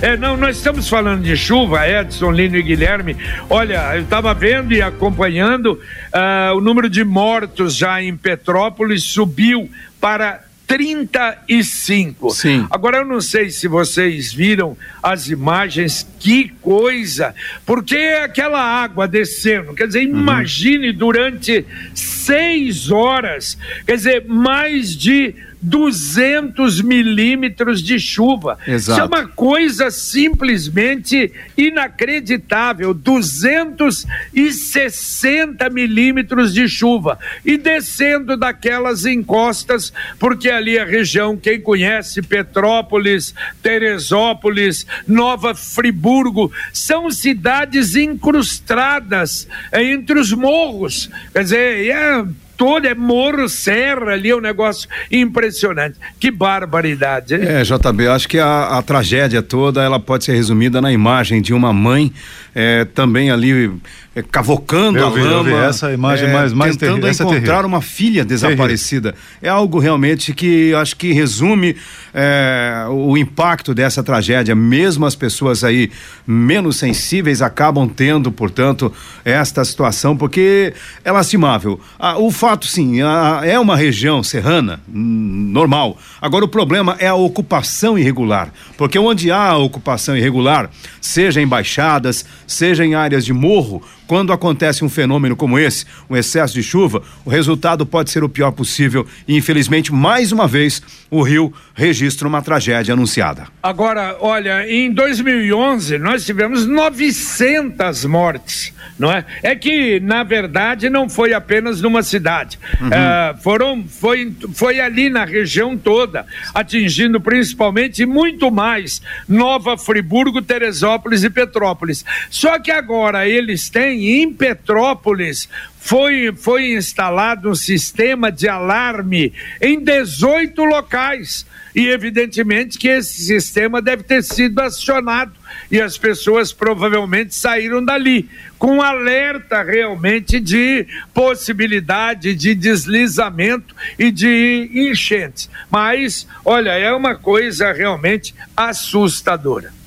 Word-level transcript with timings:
É, 0.02 0.16
não, 0.16 0.34
nós 0.34 0.56
estamos 0.56 0.88
falando 0.88 1.22
de 1.22 1.36
chuva, 1.36 1.86
Edson, 1.86 2.30
Lino 2.30 2.56
e 2.56 2.62
Guilherme. 2.62 3.14
Olha, 3.50 3.96
eu 3.96 4.02
estava 4.02 4.32
vendo 4.32 4.72
e 4.72 4.80
acompanhando 4.80 5.72
uh, 5.74 6.56
o 6.56 6.60
número 6.60 6.88
de 6.88 7.04
mortos 7.04 7.76
já 7.76 8.02
em 8.02 8.16
Petrópolis 8.16 9.02
subiu 9.02 9.70
para 10.00 10.42
35. 10.66 12.30
Sim. 12.30 12.66
Agora 12.70 12.98
eu 12.98 13.04
não 13.04 13.20
sei 13.20 13.50
se 13.50 13.68
vocês 13.68 14.32
viram 14.32 14.74
as 15.02 15.28
imagens, 15.28 16.08
que 16.18 16.48
coisa! 16.62 17.34
Porque 17.66 17.96
aquela 18.24 18.62
água 18.62 19.06
descendo, 19.06 19.74
quer 19.74 19.86
dizer, 19.86 20.08
uhum. 20.08 20.18
imagine 20.18 20.92
durante 20.92 21.66
seis 21.92 22.90
horas, 22.90 23.58
quer 23.84 23.96
dizer, 23.96 24.24
mais 24.26 24.96
de 24.96 25.34
200 25.60 26.80
milímetros 26.80 27.82
de 27.82 27.98
chuva. 27.98 28.56
Exato. 28.66 28.92
Isso 28.92 29.00
é 29.00 29.04
uma 29.04 29.28
coisa 29.28 29.90
simplesmente 29.90 31.30
inacreditável. 31.56 32.94
260 32.94 35.68
milímetros 35.70 36.54
de 36.54 36.68
chuva. 36.68 37.18
E 37.44 37.56
descendo 37.56 38.36
daquelas 38.36 39.04
encostas, 39.04 39.92
porque 40.18 40.50
ali 40.50 40.78
a 40.78 40.84
região, 40.84 41.36
quem 41.36 41.60
conhece, 41.60 42.22
Petrópolis, 42.22 43.34
Teresópolis, 43.62 44.86
Nova 45.06 45.54
Friburgo, 45.54 46.50
são 46.72 47.10
cidades 47.10 47.94
incrustadas 47.96 49.46
entre 49.72 50.18
os 50.18 50.32
morros. 50.32 51.10
Quer 51.32 51.42
dizer, 51.42 51.90
é 51.90 52.24
todo, 52.60 52.84
é 52.84 52.94
morro, 52.94 53.48
serra 53.48 54.12
ali, 54.12 54.28
é 54.28 54.36
um 54.36 54.40
negócio 54.40 54.86
impressionante. 55.10 55.96
Que 56.20 56.30
barbaridade, 56.30 57.34
hein? 57.34 57.40
É, 57.42 57.62
JB, 57.62 58.08
acho 58.08 58.28
que 58.28 58.38
a, 58.38 58.76
a 58.76 58.82
tragédia 58.82 59.40
toda, 59.40 59.82
ela 59.82 59.98
pode 59.98 60.24
ser 60.24 60.34
resumida 60.34 60.78
na 60.78 60.92
imagem 60.92 61.40
de 61.40 61.54
uma 61.54 61.72
mãe 61.72 62.12
é, 62.54 62.84
também 62.84 63.30
ali 63.30 63.72
é, 64.14 64.22
cavocando 64.22 64.98
eu 64.98 65.06
a 65.06 65.10
vi, 65.10 65.20
lama. 65.20 65.64
essa 65.64 65.92
imagem 65.92 66.28
é, 66.28 66.32
mais, 66.32 66.52
mais 66.52 66.76
tentando 66.76 67.02
terrível, 67.02 67.26
encontrar 67.28 67.64
uma 67.64 67.80
filha 67.80 68.24
desaparecida. 68.24 69.14
É 69.40 69.48
algo 69.48 69.78
realmente 69.78 70.34
que 70.34 70.74
acho 70.74 70.96
que 70.96 71.12
resume 71.12 71.76
é, 72.12 72.86
o 72.90 73.16
impacto 73.16 73.72
dessa 73.72 74.02
tragédia. 74.02 74.52
Mesmo 74.54 75.06
as 75.06 75.14
pessoas 75.14 75.62
aí 75.62 75.92
menos 76.26 76.76
sensíveis 76.76 77.40
acabam 77.40 77.88
tendo, 77.88 78.32
portanto, 78.32 78.92
esta 79.24 79.64
situação, 79.64 80.16
porque 80.16 80.74
é 81.04 81.12
lastimável. 81.12 81.80
Ah, 81.96 82.18
o 82.18 82.32
fato, 82.32 82.66
sim, 82.66 83.00
a, 83.02 83.42
é 83.44 83.60
uma 83.60 83.76
região 83.76 84.24
serrana, 84.24 84.80
normal. 84.88 85.96
Agora, 86.20 86.44
o 86.44 86.48
problema 86.48 86.96
é 86.98 87.06
a 87.06 87.14
ocupação 87.14 87.96
irregular, 87.96 88.52
porque 88.76 88.98
onde 88.98 89.30
há 89.30 89.56
ocupação 89.56 90.16
irregular, 90.16 90.68
seja 91.00 91.40
em 91.40 91.46
baixadas, 91.46 92.26
seja 92.44 92.84
em 92.84 92.96
áreas 92.96 93.24
de 93.24 93.32
morro, 93.32 93.80
quando 94.10 94.32
acontece 94.32 94.84
um 94.84 94.88
fenômeno 94.88 95.36
como 95.36 95.56
esse, 95.56 95.86
um 96.10 96.16
excesso 96.16 96.52
de 96.52 96.64
chuva, 96.64 97.00
o 97.24 97.30
resultado 97.30 97.86
pode 97.86 98.10
ser 98.10 98.24
o 98.24 98.28
pior 98.28 98.50
possível 98.50 99.06
e, 99.28 99.36
infelizmente, 99.36 99.94
mais 99.94 100.32
uma 100.32 100.48
vez, 100.48 100.82
o 101.08 101.22
Rio 101.22 101.54
registra 101.74 102.26
uma 102.26 102.42
tragédia 102.42 102.94
anunciada. 102.94 103.46
Agora, 103.62 104.16
olha, 104.18 104.68
em 104.68 104.92
2011 104.92 105.96
nós 105.98 106.26
tivemos 106.26 106.66
900 106.66 108.04
mortes, 108.06 108.74
não 108.98 109.12
é? 109.12 109.24
É 109.44 109.54
que, 109.54 110.00
na 110.00 110.24
verdade, 110.24 110.90
não 110.90 111.08
foi 111.08 111.32
apenas 111.32 111.80
numa 111.80 112.02
cidade. 112.02 112.58
Uhum. 112.80 112.88
Uh, 112.88 113.38
foram, 113.40 113.84
foi, 113.86 114.34
foi 114.52 114.80
ali 114.80 115.08
na 115.08 115.24
região 115.24 115.78
toda, 115.78 116.26
atingindo 116.52 117.20
principalmente 117.20 118.04
muito 118.04 118.50
mais 118.50 119.00
Nova 119.28 119.78
Friburgo, 119.78 120.42
Teresópolis 120.42 121.22
e 121.22 121.30
Petrópolis. 121.30 122.04
Só 122.28 122.58
que 122.58 122.72
agora 122.72 123.28
eles 123.28 123.70
têm 123.70 123.99
em 124.08 124.32
Petrópolis 124.32 125.48
foi, 125.80 126.32
foi 126.36 126.74
instalado 126.74 127.50
um 127.50 127.54
sistema 127.54 128.30
de 128.30 128.48
alarme 128.48 129.32
em 129.60 129.82
18 129.82 130.62
locais. 130.64 131.46
E 131.74 131.88
evidentemente 131.88 132.78
que 132.78 132.88
esse 132.88 133.22
sistema 133.22 133.80
deve 133.80 134.02
ter 134.02 134.22
sido 134.22 134.60
acionado 134.60 135.32
e 135.70 135.80
as 135.80 135.96
pessoas 135.96 136.52
provavelmente 136.52 137.34
saíram 137.34 137.84
dali 137.84 138.28
com 138.58 138.82
alerta 138.82 139.62
realmente 139.62 140.40
de 140.40 140.86
possibilidade 141.14 142.34
de 142.34 142.54
deslizamento 142.54 143.74
e 143.98 144.10
de 144.10 144.68
enchentes. 144.74 145.48
Mas, 145.70 146.26
olha, 146.44 146.70
é 146.70 146.92
uma 146.92 147.14
coisa 147.14 147.72
realmente 147.72 148.34
assustadora. 148.56 149.79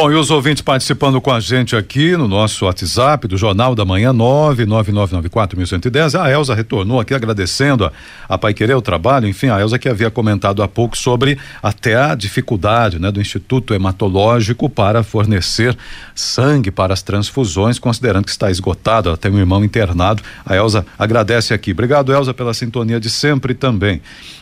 Bom, 0.00 0.10
e 0.10 0.14
os 0.14 0.30
ouvintes 0.30 0.62
participando 0.62 1.20
com 1.20 1.30
a 1.30 1.40
gente 1.40 1.76
aqui 1.76 2.16
no 2.16 2.26
nosso 2.26 2.64
WhatsApp 2.64 3.28
do 3.28 3.36
Jornal 3.36 3.74
da 3.74 3.84
Manhã 3.84 4.14
999941110. 4.14 6.18
A 6.18 6.30
Elza 6.30 6.54
retornou 6.54 6.98
aqui 6.98 7.12
agradecendo 7.12 7.84
a, 7.84 7.92
a 8.26 8.38
Pai 8.38 8.54
Querer 8.54 8.74
o 8.74 8.80
trabalho. 8.80 9.28
Enfim, 9.28 9.50
a 9.50 9.60
Elza 9.60 9.78
que 9.78 9.90
havia 9.90 10.10
comentado 10.10 10.62
há 10.62 10.68
pouco 10.68 10.96
sobre 10.96 11.36
até 11.62 11.96
a 11.96 12.14
dificuldade 12.14 12.98
né, 12.98 13.10
do 13.10 13.20
Instituto 13.20 13.74
Hematológico 13.74 14.70
para 14.70 15.02
fornecer 15.02 15.76
sangue 16.14 16.70
para 16.70 16.94
as 16.94 17.02
transfusões, 17.02 17.78
considerando 17.78 18.24
que 18.24 18.30
está 18.30 18.50
esgotado. 18.50 19.10
Ela 19.10 19.18
tem 19.18 19.30
um 19.30 19.38
irmão 19.38 19.62
internado. 19.62 20.22
A 20.46 20.56
Elza 20.56 20.86
agradece 20.98 21.52
aqui. 21.52 21.72
Obrigado, 21.72 22.10
Elza, 22.10 22.32
pela 22.32 22.54
sintonia 22.54 22.98
de 22.98 23.10
sempre 23.10 23.52
também. 23.52 24.00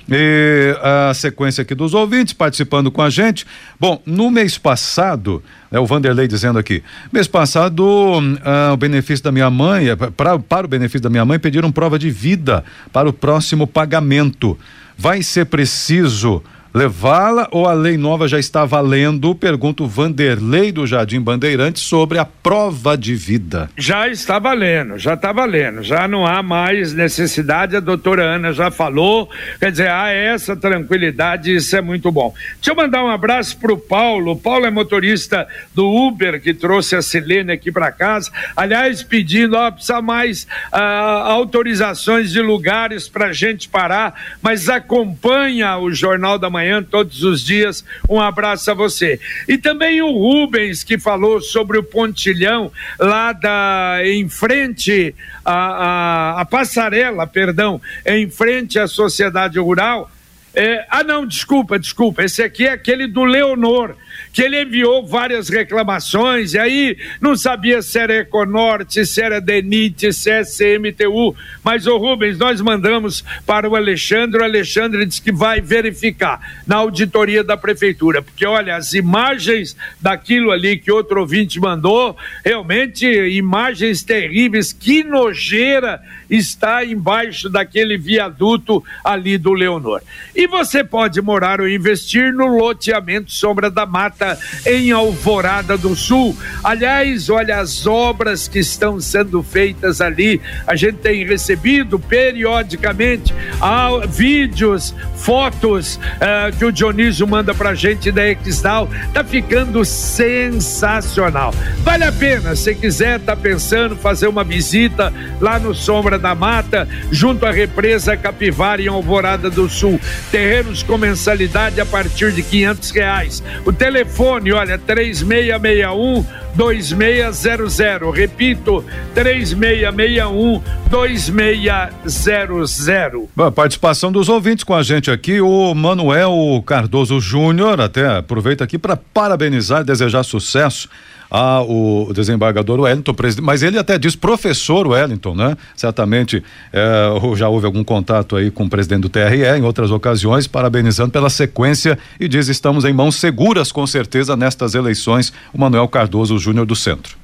E 0.09 0.79
a 0.81 1.13
sequência 1.15 1.63
aqui 1.63 1.75
dos 1.75 1.95
ouvintes 1.95 2.33
participando 2.33 2.93
com 2.93 3.03
a 3.03 3.11
gente. 3.11 3.45
Bom, 3.79 4.01
no 4.07 4.31
mês 4.31 4.57
passado, 4.57 5.43
é 5.71 5.79
o 5.79 5.87
Vanderlei 5.87 6.27
dizendo 6.27 6.59
aqui, 6.59 6.83
mês 7.13 7.27
passado, 7.27 7.85
uh, 7.85 8.73
o 8.73 8.77
benefício 8.77 9.23
da 9.23 9.33
minha 9.33 9.51
mãe, 9.51 9.85
pra, 10.17 10.39
para 10.39 10.67
o 10.67 10.69
benefício 10.69 11.03
da 11.03 11.11
minha 11.11 11.25
mãe, 11.25 11.39
pediram 11.39 11.71
prova 11.71 11.99
de 11.99 12.11
vida 12.11 12.65
para 12.93 13.09
o 13.09 13.13
próximo 13.13 13.67
pagamento. 13.67 14.59
Vai 14.97 15.23
ser 15.23 15.47
preciso 15.47 16.43
levá-la 16.75 17.49
ou 17.51 17.67
a 17.67 17.73
lei 17.73 17.97
nova 17.97 18.29
já 18.29 18.39
está 18.39 18.65
valendo? 18.65 19.35
Pergunta 19.35 19.83
o 19.83 19.89
Vanderlei 19.89 20.71
do 20.71 20.87
Jardim 20.87 21.21
Bandeirantes 21.21 21.83
sobre 21.83 22.19
a 22.19 22.25
prova 22.25 22.97
de 22.97 23.15
vida. 23.15 23.71
Já 23.77 24.09
está 24.09 24.39
valendo, 24.39 24.99
já 24.99 25.15
está 25.15 25.33
valendo, 25.33 25.83
já 25.83 26.07
não 26.07 26.27
há 26.27 26.43
mais 26.43 26.93
necessidade, 26.93 27.77
a 27.77 27.81
doutora 27.81 28.23
Ana 28.23 28.53
já 28.53 28.71
falou, 28.71 29.31
quer 29.59 29.71
dizer, 29.71 29.91
há 29.91 30.09
essa 30.11 30.55
tranquilidade, 30.55 31.55
isso 31.55 31.75
é 31.75 31.81
muito 31.81 32.13
bom. 32.13 32.35
Deixa 32.57 32.71
eu 32.73 32.77
mandar 32.77 33.03
um 33.03 33.09
abraço 33.09 33.57
para 33.57 33.73
o 33.73 33.79
Paulo, 33.79 34.33
o 34.33 34.37
Paulo 34.37 34.67
é 34.67 34.71
motorista 34.71 35.49
do 35.75 35.89
Uber 35.89 36.41
que 36.41 36.53
trouxe 36.53 36.95
a 36.97 37.03
Silene 37.03 37.53
aqui 37.53 37.73
para 37.73 37.91
casa, 37.91 38.31
aliás, 38.55 39.03
pedindo, 39.03 39.57
ó, 39.57 39.71
precisa 39.71 40.03
mais 40.03 40.47
ah, 40.71 41.33
autorizações 41.33 42.31
de 42.31 42.41
lugares 42.41 43.09
para 43.09 43.33
gente 43.33 43.69
parar, 43.69 44.15
mas 44.43 44.69
acompanha 44.69 45.79
o 45.79 45.91
Jornal 45.93 46.39
da 46.39 46.51
Manhã 46.51 46.58
manhã, 46.59 46.83
todos 46.83 47.23
os 47.23 47.45
dias. 47.45 47.85
Um 48.09 48.21
abraço 48.21 48.71
a 48.71 48.75
você. 48.75 49.21
E 49.47 49.57
também 49.57 50.03
o 50.03 50.11
Rubens, 50.11 50.83
que 50.83 50.99
falou 50.99 51.41
sobre 51.41 51.79
o 51.79 51.83
pontilhão 51.83 52.71
lá 52.99 53.33
da, 53.33 54.01
em 54.05 54.29
frente 54.29 55.15
à, 55.45 55.55
a, 55.55 56.41
a 56.41 56.45
passarela, 56.45 57.27
perdão, 57.27 57.81
em 58.05 58.29
frente 58.29 58.79
à 58.79 58.87
Sociedade 58.87 59.59
Rural. 59.59 60.11
É, 60.55 60.87
ah, 60.91 61.05
não, 61.05 61.27
desculpa, 61.27 61.79
desculpa. 61.79 62.25
Esse 62.25 62.43
aqui 62.43 62.67
é 62.67 62.73
aquele 62.73 63.07
do 63.07 63.25
Leonor 63.25 63.95
que 64.33 64.43
ele 64.43 64.63
enviou 64.63 65.07
várias 65.07 65.49
reclamações, 65.49 66.55
e 66.55 66.59
aí 66.59 66.97
não 67.21 67.37
sabia 67.37 67.83
se 67.83 67.99
era 67.99 68.19
Econorte, 68.19 69.05
se 69.05 69.21
era 69.21 69.41
DENIT, 69.41 70.13
se 70.13 70.31
é 70.31 70.43
CMTU, 70.43 71.35
mas 71.65 71.87
o 71.87 71.97
Rubens, 71.97 72.39
nós 72.39 72.61
mandamos 72.61 73.25
para 73.47 73.69
o 73.69 73.75
Alexandre, 73.75 74.41
o 74.41 74.45
Alexandre 74.45 75.05
disse 75.07 75.23
que 75.23 75.33
vai 75.33 75.61
verificar 75.61 76.61
na 76.67 76.77
auditoria 76.77 77.43
da 77.43 77.57
prefeitura, 77.57 78.23
porque 78.23 78.47
olha, 78.47 78.77
as 78.77 78.93
imagens 78.93 79.77
daquilo 80.01 80.51
ali 80.51 80.77
que 80.79 80.93
outro 80.93 81.21
ouvinte 81.21 81.59
mandou, 81.59 82.17
realmente 82.45 83.07
imagens 83.07 84.03
terríveis, 84.03 84.73
que 84.73 85.03
nojeira 85.03 86.01
está 86.31 86.85
embaixo 86.85 87.49
daquele 87.49 87.97
viaduto 87.97 88.85
ali 89.03 89.39
do 89.39 89.53
Leonor. 89.53 90.03
E 90.39 90.47
você 90.47 90.85
pode 90.85 91.21
morar 91.21 91.61
ou 91.61 91.69
investir 91.69 92.33
no 92.33 92.47
loteamento 92.47 93.33
Sombra 93.33 93.69
da 93.69 93.85
Mata 93.85 94.39
em 94.65 94.93
Alvorada 94.93 95.77
do 95.77 95.97
Sul. 95.97 96.37
Aliás, 96.63 97.29
olha 97.29 97.59
as 97.59 97.89
obras 97.89 98.47
que 98.47 98.61
estão 98.61 99.01
sendo 99.01 99.43
feitas 99.43 100.01
ali. 100.01 100.41
A 100.65 100.77
gente 100.77 100.99
tem 100.99 101.27
recebido 101.27 101.99
periodicamente 101.99 103.35
ah, 103.61 104.07
vídeos, 104.07 104.95
fotos 105.17 105.99
ah, 106.21 106.53
que 106.57 106.65
o 106.65 106.71
Dionísio 106.71 107.27
manda 107.27 107.53
pra 107.53 107.75
gente 107.75 108.13
da 108.13 108.25
Exdal. 108.29 108.89
Tá 109.13 109.25
ficando 109.25 109.85
sensacional. 109.85 111.53
Vale 111.79 112.05
a 112.05 112.13
pena, 112.13 112.55
se 112.55 112.77
quiser, 112.77 113.19
tá 113.19 113.35
pensando 113.35 113.97
fazer 113.97 114.29
uma 114.29 114.45
visita 114.45 115.13
lá 115.41 115.59
no 115.59 115.75
Sombra 115.75 116.17
da 116.17 116.33
Mata, 116.33 116.89
junto 117.11 117.45
à 117.45 117.51
represa 117.51 118.17
Capivara 118.17 118.81
em 118.81 118.87
Alvorada 118.87 119.51
do 119.51 119.69
Sul. 119.69 120.01
Terrenos 120.31 120.83
com 120.83 120.99
mensalidade 120.99 121.81
a 121.81 121.87
partir 121.87 122.33
de 122.33 122.43
quinhentos 122.43 122.91
reais. 122.91 123.43
O 123.65 123.73
telefone 123.73 124.53
olha, 124.53 124.77
3661 124.79 126.27
2600. 126.55 128.15
Repito, 128.15 128.85
3661 129.15 130.63
2600. 130.91 133.29
Bom, 133.35 133.51
participação 133.53 134.13
dos 134.13 134.29
ouvintes 134.29 134.65
com 134.65 134.75
a 134.75 134.83
gente 134.83 135.11
aqui, 135.11 135.41
o 135.41 135.75
Manuel 135.75 136.63
Cardoso 136.67 137.19
Júnior, 137.21 137.81
até 137.81 138.19
aproveita 138.19 138.65
aqui 138.65 138.77
para 138.79 138.97
parabenizar 138.97 139.81
e 139.83 139.85
desejar 139.85 140.25
sucesso 140.25 140.89
ao 141.31 142.13
desembargador 142.13 142.81
Wellington, 142.81 143.15
mas 143.43 143.63
ele 143.63 143.79
até 143.79 143.99
diz 143.99 144.17
professor 144.17 144.87
Wellington, 144.87 145.35
né? 145.35 145.57
Certamente 145.77 146.43
é, 146.73 147.37
já 147.37 147.49
houve 147.49 147.67
algum 147.67 147.85
contato 147.85 148.37
aí 148.37 148.51
com 148.51 148.65
o 148.65 148.71
presidente 148.71 149.03
do 149.03 149.09
TRE 149.09 149.45
em 149.57 149.63
outras 149.63 149.91
ocasiões, 149.91 150.47
parabenizando 150.47 151.11
pela 151.11 151.29
sequência 151.29 151.99
e 152.19 152.29
diz 152.29 152.49
estamos 152.49 152.85
em 152.85 152.93
mãos 152.93 153.17
seguras 153.17 153.71
com 153.71 153.87
certeza 153.87 154.37
nestas 154.37 154.75
eleições, 154.75 155.33
o 155.53 155.59
Manuel 155.59 155.89
Cardoso 155.89 156.39
Júnior 156.39 156.65
do 156.65 156.75
Centro. 156.75 157.17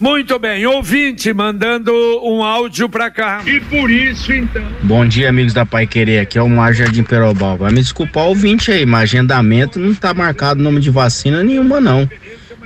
Muito 0.00 0.36
bem, 0.36 0.66
ouvinte 0.66 1.32
mandando 1.32 1.92
um 2.24 2.42
áudio 2.42 2.88
para 2.88 3.08
cá. 3.08 3.40
E 3.46 3.60
por 3.60 3.88
isso, 3.88 4.32
então. 4.32 4.64
Bom 4.82 5.06
dia, 5.06 5.28
amigos 5.28 5.52
da 5.52 5.64
Pai 5.64 5.86
Querer. 5.86 6.18
Aqui 6.18 6.36
é 6.36 6.42
o 6.42 6.48
Mar 6.48 6.74
Jardim 6.74 7.04
Perobal. 7.04 7.56
Vai 7.56 7.70
me 7.70 7.80
desculpar 7.80 8.24
o 8.24 8.30
ouvinte 8.30 8.72
aí, 8.72 8.84
mas 8.84 9.04
agendamento 9.04 9.78
não 9.78 9.94
tá 9.94 10.12
marcado 10.12 10.60
nome 10.60 10.80
de 10.80 10.90
vacina 10.90 11.44
nenhuma, 11.44 11.80
não 11.80 12.08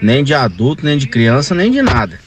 nem 0.02 0.22
de 0.22 0.34
adulto, 0.34 0.84
nem 0.84 0.98
de 0.98 1.06
criança, 1.06 1.54
nem 1.54 1.70
de 1.70 1.82
nada. 1.82 2.19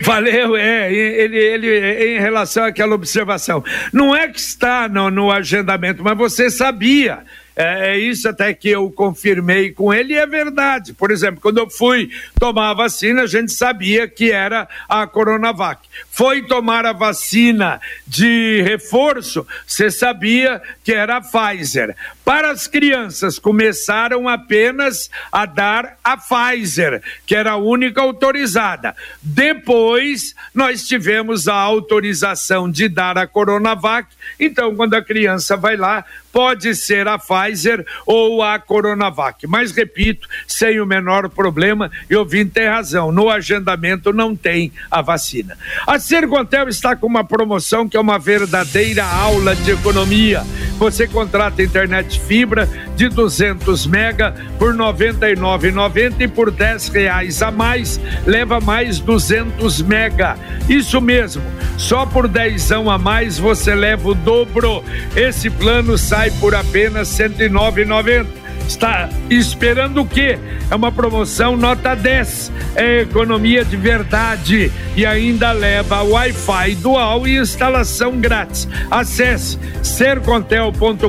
Valeu, 0.00 0.56
é, 0.56 0.92
ele, 0.92 1.36
ele, 1.36 2.16
em 2.16 2.20
relação 2.20 2.64
àquela 2.64 2.94
observação. 2.94 3.64
Não 3.92 4.14
é 4.14 4.28
que 4.28 4.38
está 4.38 4.88
no, 4.88 5.10
no 5.10 5.30
agendamento, 5.30 6.02
mas 6.04 6.16
você 6.16 6.50
sabia 6.50 7.20
é, 7.56 7.92
é, 7.92 7.98
isso 7.98 8.28
até 8.28 8.52
que 8.52 8.68
eu 8.68 8.90
confirmei 8.90 9.72
com 9.72 9.92
ele 9.92 10.12
e 10.12 10.18
é 10.18 10.26
verdade. 10.26 10.92
Por 10.92 11.10
exemplo, 11.10 11.40
quando 11.40 11.56
eu 11.56 11.70
fui 11.70 12.10
tomar 12.38 12.70
a 12.70 12.74
vacina, 12.74 13.22
a 13.22 13.26
gente 13.26 13.50
sabia 13.50 14.06
que 14.06 14.30
era 14.30 14.68
a 14.86 15.06
Coronavac. 15.06 15.80
Foi 16.10 16.42
tomar 16.42 16.84
a 16.84 16.92
vacina 16.92 17.80
de 18.06 18.60
reforço, 18.60 19.46
você 19.66 19.90
sabia 19.90 20.60
que 20.84 20.92
era 20.92 21.16
a 21.16 21.20
Pfizer. 21.22 21.96
Para 22.22 22.50
as 22.50 22.66
crianças, 22.66 23.38
começaram 23.38 24.28
apenas 24.28 25.08
a 25.32 25.46
dar 25.46 25.96
a 26.04 26.16
Pfizer, 26.16 27.02
que 27.24 27.34
era 27.34 27.52
a 27.52 27.56
única 27.56 28.02
autorizada. 28.02 28.94
Depois, 29.22 30.34
nós 30.54 30.86
tivemos 30.86 31.48
a 31.48 31.54
autorização 31.54 32.70
de 32.70 32.88
dar 32.88 33.16
a 33.16 33.26
Coronavac. 33.26 34.08
Então, 34.38 34.74
quando 34.74 34.94
a 34.94 35.02
criança 35.02 35.56
vai 35.56 35.76
lá, 35.76 36.04
pode 36.32 36.74
ser 36.74 37.08
a 37.08 37.18
Pfizer 37.18 37.84
ou 38.04 38.42
a 38.42 38.58
Coronavac. 38.58 39.46
Mas 39.46 39.72
repito, 39.72 40.28
sem 40.46 40.80
o 40.80 40.86
menor 40.86 41.28
problema, 41.28 41.90
eu 42.08 42.24
vim 42.24 42.46
ter 42.46 42.68
razão. 42.68 43.10
No 43.10 43.30
agendamento 43.30 44.12
não 44.12 44.36
tem 44.36 44.72
a 44.90 45.02
vacina. 45.02 45.56
A 45.86 45.98
Sercontel 45.98 46.68
está 46.68 46.94
com 46.94 47.06
uma 47.06 47.24
promoção 47.24 47.88
que 47.88 47.96
é 47.96 48.00
uma 48.00 48.18
verdadeira 48.18 49.04
aula 49.04 49.54
de 49.54 49.70
economia. 49.70 50.42
Você 50.78 51.06
contrata 51.06 51.62
internet 51.62 52.20
fibra 52.20 52.68
de 52.96 53.08
200 53.08 53.86
mega 53.86 54.34
por 54.58 54.72
R$ 54.72 54.78
99,90 54.78 56.20
e 56.20 56.28
por 56.28 56.50
10 56.50 56.88
reais 56.88 57.42
a 57.42 57.50
mais 57.50 58.00
leva 58.26 58.60
mais 58.60 58.98
200 58.98 59.82
mega. 59.82 60.36
Isso 60.68 61.00
mesmo, 61.00 61.42
só 61.78 62.04
por 62.04 62.28
10 62.28 62.72
a 62.72 62.98
mais 62.98 63.38
você 63.38 63.74
leva 63.74 64.08
o 64.08 64.14
dobro. 64.14 64.82
Esse 65.14 65.48
plano 65.48 65.96
sai 65.96 66.25
por 66.32 66.54
apenas 66.54 67.18
R$ 67.18 67.28
109,90. 67.28 68.46
Está 68.68 69.08
esperando 69.30 70.02
o 70.02 70.06
quê? 70.06 70.38
É 70.70 70.74
uma 70.74 70.90
promoção 70.90 71.56
nota 71.56 71.94
10. 71.94 72.50
É 72.74 73.02
economia 73.02 73.64
de 73.64 73.76
verdade 73.76 74.72
e 74.96 75.06
ainda 75.06 75.52
leva 75.52 76.02
Wi-Fi 76.02 76.74
dual 76.76 77.28
e 77.28 77.38
instalação 77.38 78.18
grátis. 78.18 78.68
Acesse 78.90 79.56
sercontel.com.br 79.82 81.06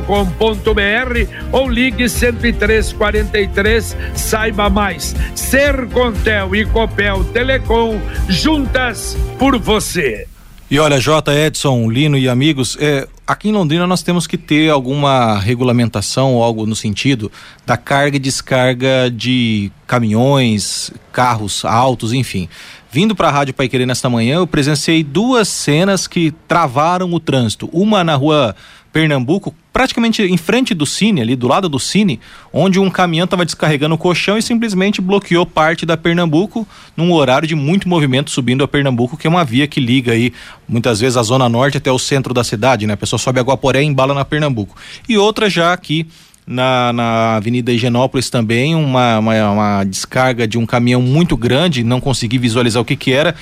ou 1.52 1.68
ligue 1.68 2.08
10343, 2.08 3.98
saiba 4.14 4.70
mais. 4.70 5.16
Sercontel 5.34 6.56
e 6.56 6.64
Copel 6.66 7.24
Telecom 7.26 8.00
juntas 8.30 9.18
por 9.40 9.58
você. 9.58 10.28
E 10.70 10.78
olha, 10.80 11.00
J. 11.00 11.34
Edson, 11.34 11.90
Lino 11.90 12.18
e 12.18 12.28
amigos, 12.28 12.78
é, 12.80 13.08
aqui 13.28 13.50
em 13.50 13.52
Londrina 13.52 13.86
nós 13.86 14.02
temos 14.02 14.26
que 14.26 14.38
ter 14.38 14.70
alguma 14.70 15.38
regulamentação 15.38 16.36
ou 16.36 16.44
algo 16.44 16.66
no 16.66 16.76
sentido 16.76 17.30
da 17.66 17.76
carga 17.76 18.16
e 18.16 18.20
descarga 18.20 19.12
de 19.12 19.70
caminhões, 19.86 20.92
carros 21.12 21.66
altos, 21.66 22.14
enfim. 22.14 22.48
Vindo 22.90 23.14
para 23.14 23.28
a 23.28 23.32
Rádio 23.32 23.54
Pai 23.54 23.68
Querer 23.68 23.86
nesta 23.86 24.10
manhã, 24.10 24.38
eu 24.38 24.48
presenciei 24.48 25.04
duas 25.04 25.50
cenas 25.50 26.08
que 26.08 26.32
travaram 26.48 27.14
o 27.14 27.20
trânsito. 27.20 27.70
Uma 27.74 28.02
na 28.04 28.16
rua 28.16 28.56
Pernambuco, 28.94 29.54
praticamente 29.78 30.24
em 30.24 30.38
frente 30.38 30.74
do 30.74 30.88
Cine, 30.88 31.22
ali 31.22 31.36
do 31.36 31.48
lado 31.48 31.70
do 31.70 31.78
Cine, 31.78 32.20
onde 32.52 32.80
um 32.80 32.90
caminhão 32.90 33.26
estava 33.26 33.46
descarregando 33.46 33.94
o 33.94 33.98
colchão 33.98 34.36
e 34.36 34.42
simplesmente 34.42 35.00
bloqueou 35.00 35.46
parte 35.46 35.86
da 35.86 35.96
Pernambuco 35.96 36.68
num 36.96 37.14
horário 37.14 37.48
de 37.48 37.54
muito 37.54 37.88
movimento 37.88 38.32
subindo 38.32 38.64
a 38.64 38.68
Pernambuco, 38.68 39.16
que 39.16 39.28
é 39.28 39.30
uma 39.30 39.46
via 39.46 39.68
que 39.68 39.80
liga 39.80 40.14
aí 40.14 40.34
muitas 40.68 41.00
vezes 41.00 41.16
a 41.16 41.22
zona 41.22 41.48
norte 41.48 41.78
até 41.78 41.92
o 41.92 42.00
centro 42.00 42.34
da 42.34 42.44
cidade, 42.44 42.88
né? 42.88 42.96
A 42.96 42.98
pessoa 42.98 43.20
sobe 43.20 43.40
a 43.40 43.44
Guaporé 43.44 43.84
e 43.84 43.86
embala 43.86 44.16
na 44.16 44.26
Pernambuco. 44.26 44.76
E 45.08 45.16
outra 45.16 45.48
já 45.48 45.72
aqui 45.72 46.08
na, 46.48 46.92
na 46.92 47.36
Avenida 47.36 47.72
Higienópolis 47.72 48.32
também, 48.32 48.74
uma, 48.74 49.20
uma, 49.20 49.52
uma 49.52 49.84
descarga 49.84 50.48
de 50.48 50.58
um 50.58 50.66
caminhão 50.66 51.04
muito 51.04 51.38
grande, 51.38 51.84
não 51.84 52.02
consegui 52.02 52.40
visualizar 52.40 52.82
o 52.82 52.86
que 52.86 52.96
que 52.96 53.12
era, 53.12 53.36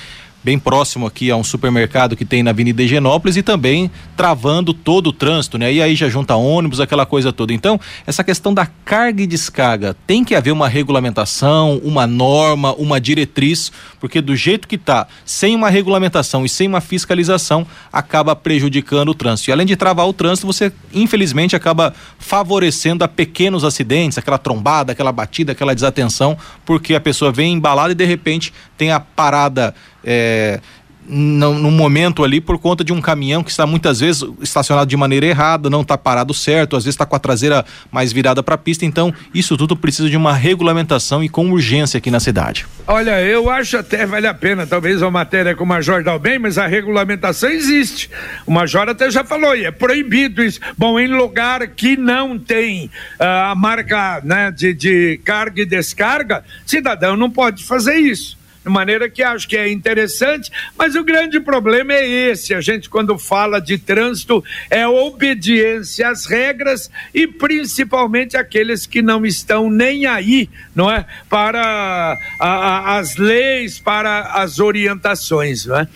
bem 0.46 0.60
próximo 0.60 1.08
aqui 1.08 1.28
a 1.28 1.34
um 1.34 1.42
supermercado 1.42 2.14
que 2.14 2.24
tem 2.24 2.40
na 2.40 2.50
Avenida 2.50 2.80
Higienópolis 2.80 3.36
e 3.36 3.42
também 3.42 3.90
travando 4.16 4.72
todo 4.72 5.08
o 5.08 5.12
trânsito, 5.12 5.58
né? 5.58 5.72
E 5.72 5.82
aí 5.82 5.96
já 5.96 6.08
junta 6.08 6.36
ônibus, 6.36 6.78
aquela 6.78 7.04
coisa 7.04 7.32
toda. 7.32 7.52
Então, 7.52 7.80
essa 8.06 8.22
questão 8.22 8.54
da 8.54 8.64
carga 8.64 9.20
e 9.20 9.26
descarga, 9.26 9.96
tem 10.06 10.22
que 10.22 10.36
haver 10.36 10.52
uma 10.52 10.68
regulamentação, 10.68 11.80
uma 11.82 12.06
norma, 12.06 12.72
uma 12.74 13.00
diretriz, 13.00 13.72
porque 13.98 14.20
do 14.20 14.36
jeito 14.36 14.68
que 14.68 14.76
está, 14.76 15.08
sem 15.24 15.56
uma 15.56 15.68
regulamentação 15.68 16.44
e 16.44 16.48
sem 16.48 16.68
uma 16.68 16.80
fiscalização, 16.80 17.66
acaba 17.92 18.36
prejudicando 18.36 19.08
o 19.08 19.14
trânsito. 19.14 19.50
E 19.50 19.52
além 19.52 19.66
de 19.66 19.74
travar 19.74 20.06
o 20.06 20.12
trânsito, 20.12 20.46
você 20.46 20.72
infelizmente 20.94 21.56
acaba 21.56 21.92
favorecendo 22.20 23.02
a 23.02 23.08
pequenos 23.08 23.64
acidentes, 23.64 24.16
aquela 24.16 24.38
trombada, 24.38 24.92
aquela 24.92 25.10
batida, 25.10 25.50
aquela 25.50 25.74
desatenção, 25.74 26.38
porque 26.64 26.94
a 26.94 27.00
pessoa 27.00 27.32
vem 27.32 27.54
embalada 27.54 27.90
e 27.90 27.96
de 27.96 28.04
repente 28.04 28.52
tem 28.78 28.92
a 28.92 29.00
parada 29.00 29.74
é, 30.06 30.60
no, 31.08 31.70
momento 31.70 32.24
ali 32.24 32.40
por 32.40 32.58
conta 32.58 32.82
de 32.82 32.92
um 32.92 33.00
caminhão 33.00 33.42
que 33.42 33.50
está 33.50 33.66
muitas 33.66 34.00
vezes 34.00 34.24
estacionado 34.40 34.88
de 34.88 34.96
maneira 34.96 35.26
errada, 35.26 35.70
não 35.70 35.82
está 35.82 35.96
parado 35.96 36.34
certo, 36.34 36.76
às 36.76 36.84
vezes 36.84 36.94
está 36.94 37.06
com 37.06 37.16
a 37.16 37.18
traseira 37.18 37.64
mais 37.90 38.12
virada 38.12 38.42
para 38.42 38.54
a 38.54 38.58
pista. 38.58 38.84
Então, 38.84 39.12
isso 39.32 39.56
tudo 39.56 39.76
precisa 39.76 40.08
de 40.08 40.16
uma 40.16 40.32
regulamentação 40.32 41.22
e 41.22 41.28
com 41.28 41.50
urgência 41.50 41.98
aqui 41.98 42.10
na 42.10 42.20
cidade. 42.20 42.66
Olha, 42.86 43.20
eu 43.22 43.50
acho 43.50 43.76
até 43.76 44.06
vale 44.06 44.26
a 44.26 44.34
pena, 44.34 44.66
talvez 44.66 45.02
uma 45.02 45.10
matéria 45.10 45.54
com 45.54 45.64
o 45.64 45.66
Major 45.66 46.02
Dalben, 46.02 46.38
mas 46.38 46.58
a 46.58 46.66
regulamentação 46.66 47.50
existe. 47.50 48.10
O 48.46 48.50
Major 48.50 48.88
até 48.88 49.10
já 49.10 49.24
falou, 49.24 49.54
e 49.54 49.64
é 49.64 49.70
proibido 49.70 50.42
isso. 50.42 50.60
Bom, 50.76 50.98
em 50.98 51.08
lugar 51.08 51.66
que 51.68 51.96
não 51.96 52.38
tem 52.38 52.86
uh, 53.20 53.50
a 53.50 53.54
marca 53.54 54.20
né, 54.24 54.50
de, 54.50 54.74
de 54.74 55.20
carga 55.24 55.62
e 55.62 55.66
descarga, 55.66 56.44
cidadão 56.64 57.16
não 57.16 57.30
pode 57.30 57.64
fazer 57.64 57.96
isso 57.96 58.36
de 58.66 58.72
maneira 58.72 59.08
que 59.08 59.22
acho 59.22 59.46
que 59.46 59.56
é 59.56 59.70
interessante, 59.70 60.50
mas 60.76 60.96
o 60.96 61.04
grande 61.04 61.38
problema 61.38 61.92
é 61.92 62.04
esse. 62.04 62.52
A 62.52 62.60
gente, 62.60 62.90
quando 62.90 63.16
fala 63.16 63.60
de 63.60 63.78
trânsito, 63.78 64.42
é 64.68 64.86
obediência 64.88 66.08
às 66.08 66.26
regras 66.26 66.90
e 67.14 67.28
principalmente 67.28 68.36
aqueles 68.36 68.84
que 68.84 69.00
não 69.00 69.24
estão 69.24 69.70
nem 69.70 70.04
aí, 70.06 70.50
não 70.74 70.90
é? 70.90 71.06
Para 71.30 72.18
a, 72.40 72.46
a, 72.48 72.98
as 72.98 73.16
leis, 73.16 73.78
para 73.78 74.32
as 74.32 74.58
orientações, 74.58 75.66
não 75.66 75.78
é? 75.78 75.88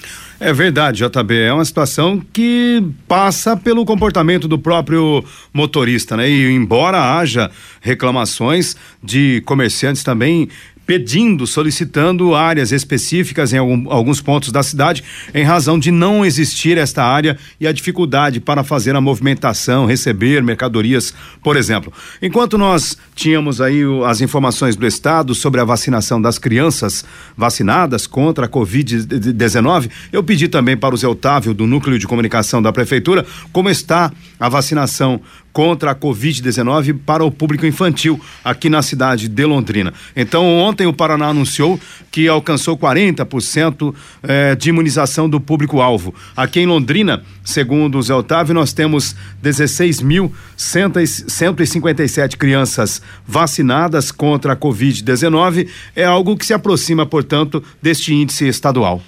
É 0.43 0.55
verdade, 0.55 1.05
JB. 1.05 1.37
É 1.37 1.53
uma 1.53 1.65
situação 1.67 2.19
que 2.33 2.83
passa 3.07 3.55
pelo 3.59 3.85
comportamento 3.85 4.49
do 4.49 4.59
próprio 4.59 5.23
motorista, 5.53 6.17
né? 6.17 6.31
E 6.31 6.51
embora 6.51 7.19
haja 7.19 7.51
reclamações 7.83 8.75
de 9.03 9.43
comerciantes 9.45 10.03
também 10.03 10.49
pedindo, 10.91 11.47
solicitando 11.47 12.35
áreas 12.35 12.73
específicas 12.73 13.53
em 13.53 13.59
algum, 13.59 13.93
alguns 13.93 14.21
pontos 14.21 14.51
da 14.51 14.61
cidade, 14.61 15.05
em 15.33 15.45
razão 15.45 15.79
de 15.79 15.93
não 15.93 16.27
existir 16.27 16.77
esta 16.77 17.05
área 17.05 17.39
e 17.61 17.67
a 17.69 17.71
dificuldade 17.71 18.41
para 18.41 18.65
fazer 18.65 18.97
a 18.97 19.01
movimentação, 19.01 19.87
receber 19.87 20.43
mercadorias, 20.43 21.15
por 21.45 21.57
exemplo. 21.57 21.93
Enquanto 22.21 22.59
nós 22.59 22.99
tínhamos 23.15 23.61
aí 23.61 23.83
as 24.05 24.21
informações 24.21 24.75
do 24.75 24.85
Estado 24.85 25.33
sobre 25.33 25.61
a 25.61 25.65
vacinação 25.65 26.21
das 26.21 26.39
crianças 26.39 27.05
vacinadas 27.37 28.09
contra 28.09 28.47
a 28.47 28.49
Covid-19, 28.49 29.89
eu 30.13 30.25
pedi 30.25 30.49
também 30.49 30.77
para 30.77 30.93
o 30.93 30.99
Zé 30.99 31.07
Otávio, 31.07 31.55
do 31.55 31.69
Núcleo 31.69 32.01
de 32.01 32.09
Comunicação 32.09 32.61
da 32.61 32.73
Prefeitura, 32.73 33.25
como 33.53 33.71
está 33.71 34.11
a 34.41 34.49
vacinação 34.49 35.21
contra 35.53 35.91
a 35.91 35.95
Covid-19 35.95 36.99
para 37.05 37.23
o 37.25 37.31
público 37.31 37.67
infantil 37.67 38.19
aqui 38.45 38.69
na 38.69 38.83
cidade 38.83 39.29
de 39.29 39.45
Londrina. 39.45 39.93
Então, 40.15 40.59
ontem 40.59 40.87
o 40.87 40.93
Paraná 40.93 41.29
anunciou 41.29 41.81
que 42.11 42.29
alcançou 42.29 42.77
40% 42.77 43.95
eh, 44.23 44.55
de 44.57 44.69
imunização 44.71 45.29
do 45.29 45.41
público-alvo. 45.41 46.15
Aqui 46.37 46.61
em 46.61 46.67
Londrina, 46.67 47.25
segundo 47.45 47.99
o 47.99 48.03
Zé 48.03 48.15
Otávio, 48.15 48.55
nós 48.55 48.73
temos 48.73 49.17
16.157 49.43 52.37
crianças 52.37 53.03
vacinadas 53.27 54.13
contra 54.13 54.55
a 54.55 54.57
Covid-19. 54.57 55.69
É 55.95 56.05
algo 56.05 56.37
que 56.37 56.47
se 56.47 56.55
aproxima, 56.55 57.07
portanto, 57.07 57.63
deste 57.81 58.13
índice 58.15 58.47
estadual 58.47 59.01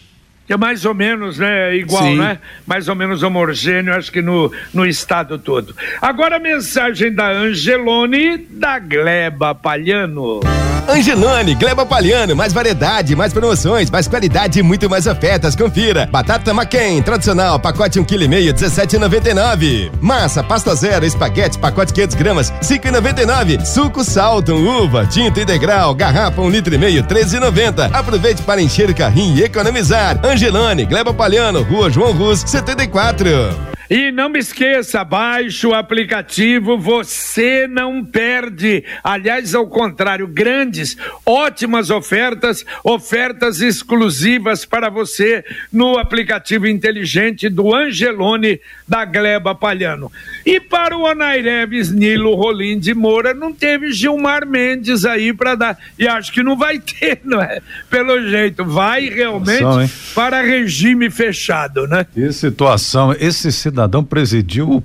é 0.48 0.56
mais 0.56 0.84
ou 0.84 0.94
menos 0.94 1.38
né, 1.38 1.74
igual, 1.76 2.02
Sim. 2.02 2.18
né? 2.18 2.38
Mais 2.66 2.88
ou 2.88 2.94
menos 2.94 3.22
homogêneo, 3.22 3.94
acho 3.94 4.12
que 4.12 4.20
no, 4.20 4.52
no 4.72 4.84
estado 4.84 5.38
todo. 5.38 5.74
Agora 6.00 6.36
a 6.36 6.40
mensagem 6.40 7.12
da 7.12 7.30
Angelone 7.30 8.38
da 8.50 8.78
Gleba 8.78 9.54
Palhano. 9.54 10.40
Angelone, 10.88 11.54
Gleba 11.54 11.86
Palhano, 11.86 12.34
mais 12.34 12.52
variedade, 12.52 13.14
mais 13.14 13.32
promoções, 13.32 13.90
mais 13.90 14.08
qualidade 14.08 14.58
e 14.58 14.62
muito 14.62 14.90
mais 14.90 15.06
ofertas. 15.06 15.54
Confira. 15.54 16.08
Batata 16.10 16.52
Maquem, 16.52 17.02
tradicional, 17.02 17.58
pacote 17.58 18.00
1,5 18.00 18.06
kg, 18.06 18.52
17,99. 18.52 19.90
Massa, 20.00 20.42
pasta 20.42 20.74
zero, 20.74 21.04
espaguete, 21.04 21.58
pacote 21.58 21.92
500 21.92 22.16
gramas, 22.16 22.52
5,99. 22.62 23.64
Suco 23.64 24.04
Salton, 24.04 24.56
uva, 24.56 25.06
tinta 25.06 25.40
integral, 25.40 25.94
garrafa 25.94 26.40
1,5 26.40 26.44
um 26.44 26.50
litro 26.50 26.74
e 26.74 26.78
meio, 26.78 27.04
13,90. 27.04 27.90
Aproveite 27.92 28.42
para 28.42 28.60
encher 28.60 28.90
o 28.90 28.94
carrinho 28.94 29.38
e 29.38 29.44
economizar. 29.44 30.18
Angelone, 30.24 30.84
Gleba 30.84 31.14
Palhano, 31.14 31.62
Rua 31.62 31.90
João 31.90 32.12
Rus, 32.12 32.40
74. 32.46 33.72
E 33.92 34.10
não 34.10 34.30
me 34.30 34.38
esqueça, 34.38 35.04
baixe 35.04 35.66
o 35.66 35.74
aplicativo, 35.74 36.78
você 36.78 37.66
não 37.68 38.02
perde. 38.02 38.82
Aliás, 39.04 39.54
ao 39.54 39.66
contrário, 39.66 40.26
grandes, 40.26 40.96
ótimas 41.26 41.90
ofertas, 41.90 42.64
ofertas 42.82 43.60
exclusivas 43.60 44.64
para 44.64 44.88
você 44.88 45.44
no 45.70 45.98
aplicativo 45.98 46.66
inteligente 46.66 47.50
do 47.50 47.74
Angelone 47.74 48.62
da 48.88 49.04
Gleba 49.04 49.54
Palhano. 49.54 50.10
E 50.46 50.58
para 50.58 50.96
o 50.96 51.02
Onaireves 51.02 51.92
Nilo 51.92 52.34
Rolim 52.34 52.78
de 52.78 52.94
Moura, 52.94 53.34
não 53.34 53.52
teve 53.52 53.92
Gilmar 53.92 54.46
Mendes 54.46 55.04
aí 55.04 55.34
para 55.34 55.54
dar. 55.54 55.78
E 55.98 56.08
acho 56.08 56.32
que 56.32 56.42
não 56.42 56.56
vai 56.56 56.78
ter, 56.80 57.20
não 57.22 57.42
é? 57.42 57.60
Pelo 57.90 58.26
jeito, 58.26 58.64
vai 58.64 59.10
realmente 59.10 59.92
para 60.14 60.40
regime 60.40 61.10
fechado, 61.10 61.86
né? 61.86 62.06
Que 62.10 62.32
situação, 62.32 63.14
esse 63.20 63.52
cidadão 63.52 63.81
cidadão 63.82 64.04
presidiu 64.04 64.82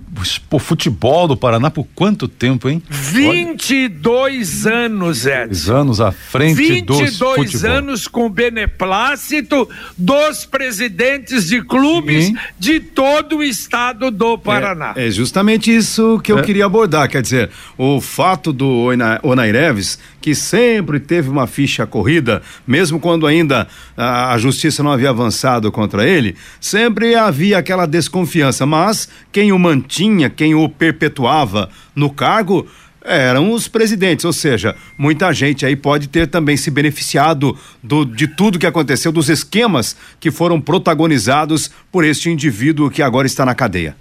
o, 0.51 0.59
futebol 0.59 1.27
do 1.27 1.37
Paraná 1.37 1.69
por 1.69 1.85
quanto 1.93 2.27
tempo, 2.27 2.67
hein? 2.67 2.81
22 2.89 4.65
Olha. 4.65 4.75
anos, 4.75 5.25
Edson. 5.25 5.47
22 5.47 5.69
anos 5.69 6.01
à 6.01 6.11
frente 6.11 6.55
22 6.55 7.17
dos 7.17 7.35
22 7.35 7.65
anos 7.65 8.07
com 8.07 8.29
beneplácito 8.29 9.69
dos 9.97 10.45
presidentes 10.45 11.47
de 11.47 11.61
clubes 11.61 12.25
Sim. 12.25 12.35
de 12.57 12.79
todo 12.79 13.37
o 13.37 13.43
estado 13.43 14.09
do 14.09 14.37
Paraná. 14.37 14.93
É, 14.95 15.07
é 15.07 15.11
justamente 15.11 15.73
isso 15.73 16.19
que 16.23 16.31
eu 16.31 16.39
é. 16.39 16.41
queria 16.41 16.65
abordar, 16.65 17.07
quer 17.09 17.21
dizer, 17.21 17.49
o 17.77 18.01
fato 18.01 18.51
do 18.51 18.87
Onaireves, 19.23 19.99
que 20.19 20.33
sempre 20.33 20.99
teve 20.99 21.29
uma 21.29 21.47
ficha 21.47 21.85
corrida, 21.85 22.41
mesmo 22.65 22.99
quando 22.99 23.27
ainda 23.27 23.67
a, 23.95 24.33
a 24.33 24.37
justiça 24.37 24.81
não 24.81 24.91
havia 24.91 25.09
avançado 25.09 25.71
contra 25.71 26.07
ele, 26.07 26.35
sempre 26.59 27.15
havia 27.15 27.57
aquela 27.57 27.85
desconfiança, 27.85 28.65
mas 28.65 28.76
mas 28.77 29.09
quem 29.31 29.51
o 29.51 29.57
mantinha, 29.57 30.29
quem 30.29 30.53
o 30.53 30.69
perpetuava 30.69 31.67
no 31.95 32.11
cargo, 32.11 32.67
eram 33.03 33.51
os 33.51 33.67
presidentes, 33.67 34.23
ou 34.23 34.31
seja, 34.33 34.75
muita 34.95 35.33
gente 35.33 35.65
aí 35.65 35.75
pode 35.75 36.07
ter 36.07 36.27
também 36.27 36.55
se 36.55 36.69
beneficiado 36.69 37.57
do, 37.81 38.05
de 38.05 38.27
tudo 38.27 38.59
que 38.59 38.67
aconteceu, 38.67 39.11
dos 39.11 39.29
esquemas 39.29 39.97
que 40.19 40.29
foram 40.29 40.61
protagonizados 40.61 41.71
por 41.91 42.05
este 42.05 42.29
indivíduo 42.29 42.91
que 42.91 43.01
agora 43.01 43.25
está 43.25 43.43
na 43.45 43.55
cadeia. 43.55 43.95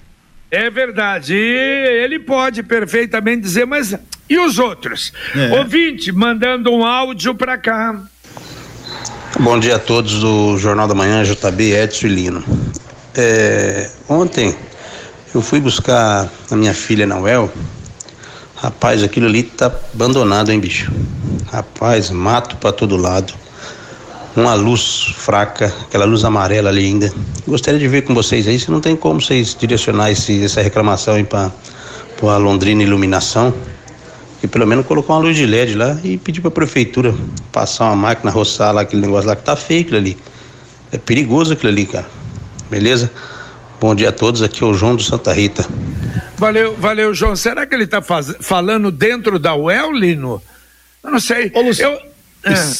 É 0.50 0.68
verdade, 0.68 1.35
e 1.35 2.04
ele 2.04 2.18
pode 2.18 2.62
perfeitamente 2.62 3.40
dizer, 3.42 3.64
mas 3.64 3.97
e 4.28 4.38
os 4.38 4.59
outros? 4.59 5.12
É. 5.35 5.59
Ouvinte, 5.59 6.12
mandando 6.12 6.71
um 6.71 6.85
áudio 6.85 7.35
para 7.35 7.56
cá. 7.56 7.99
Bom 9.40 9.59
dia 9.59 9.76
a 9.76 9.78
todos 9.78 10.21
do 10.21 10.59
Jornal 10.59 10.87
da 10.87 10.95
Manhã, 10.95 11.23
JB, 11.25 11.73
Edson 11.73 12.06
e 12.06 12.11
Lino. 12.11 12.45
É, 13.18 13.88
ontem 14.11 14.54
eu 15.37 15.43
fui 15.43 15.61
buscar 15.61 16.31
a 16.50 16.57
minha 16.57 16.73
filha 16.73 17.07
Noel. 17.07 17.52
Rapaz, 18.55 19.02
aquilo 19.02 19.26
ali 19.26 19.43
tá 19.43 19.66
abandonado, 19.66 20.50
hein, 20.50 20.59
bicho? 20.59 20.90
Rapaz, 21.52 22.11
mato 22.11 22.57
para 22.57 22.73
todo 22.73 22.97
lado. 22.97 23.35
Uma 24.35 24.55
luz 24.55 25.12
fraca, 25.14 25.66
aquela 25.83 26.07
luz 26.07 26.25
amarela 26.25 26.71
ali 26.71 26.87
ainda. 26.87 27.12
Gostaria 27.47 27.78
de 27.78 27.87
ver 27.87 28.00
com 28.02 28.14
vocês 28.14 28.49
aí 28.49 28.59
se 28.59 28.71
não 28.71 28.81
tem 28.81 28.97
como 28.97 29.21
vocês 29.21 29.55
direcionar 29.55 30.11
esse, 30.11 30.43
essa 30.43 30.62
reclamação 30.62 31.23
para 31.23 31.52
a 32.23 32.38
Londrina 32.38 32.83
Iluminação. 32.83 33.52
E 34.43 34.47
pelo 34.47 34.66
menos 34.66 34.87
colocar 34.87 35.12
uma 35.12 35.21
luz 35.21 35.37
de 35.37 35.45
LED 35.45 35.75
lá 35.75 35.99
e 36.02 36.16
pedir 36.16 36.40
para 36.40 36.49
a 36.49 36.52
prefeitura 36.52 37.14
passar 37.52 37.85
uma 37.87 37.97
máquina, 37.97 38.31
roçar 38.31 38.73
lá 38.75 38.81
aquele 38.81 39.02
negócio 39.02 39.28
lá 39.28 39.37
que 39.37 39.43
tá 39.43 39.55
feio 39.55 39.83
aquilo 39.83 39.99
ali. 39.99 40.16
É 40.90 40.97
perigoso 40.97 41.52
aquilo 41.52 41.73
ali, 41.73 41.85
cara. 41.85 42.07
Beleza? 42.71 43.11
Bom 43.80 43.95
dia 43.95 44.09
a 44.09 44.12
todos, 44.12 44.42
aqui 44.42 44.62
é 44.62 44.66
o 44.66 44.75
João 44.75 44.97
do 44.97 45.02
Santa 45.02 45.33
Rita. 45.33 45.66
Valeu, 46.38 46.75
valeu, 46.76 47.14
João. 47.14 47.37
Será 47.37 47.66
que 47.66 47.75
ele 47.75 47.85
está 47.85 48.02
falando 48.02 48.90
dentro 48.90 49.38
da 49.38 49.54
UEL, 49.54 49.92
Lino? 49.92 50.42
Eu 51.02 51.11
não 51.11 51.21
sei. 51.21 51.52
Ô, 51.54 51.61
eu, 51.61 51.92
É. 51.92 52.15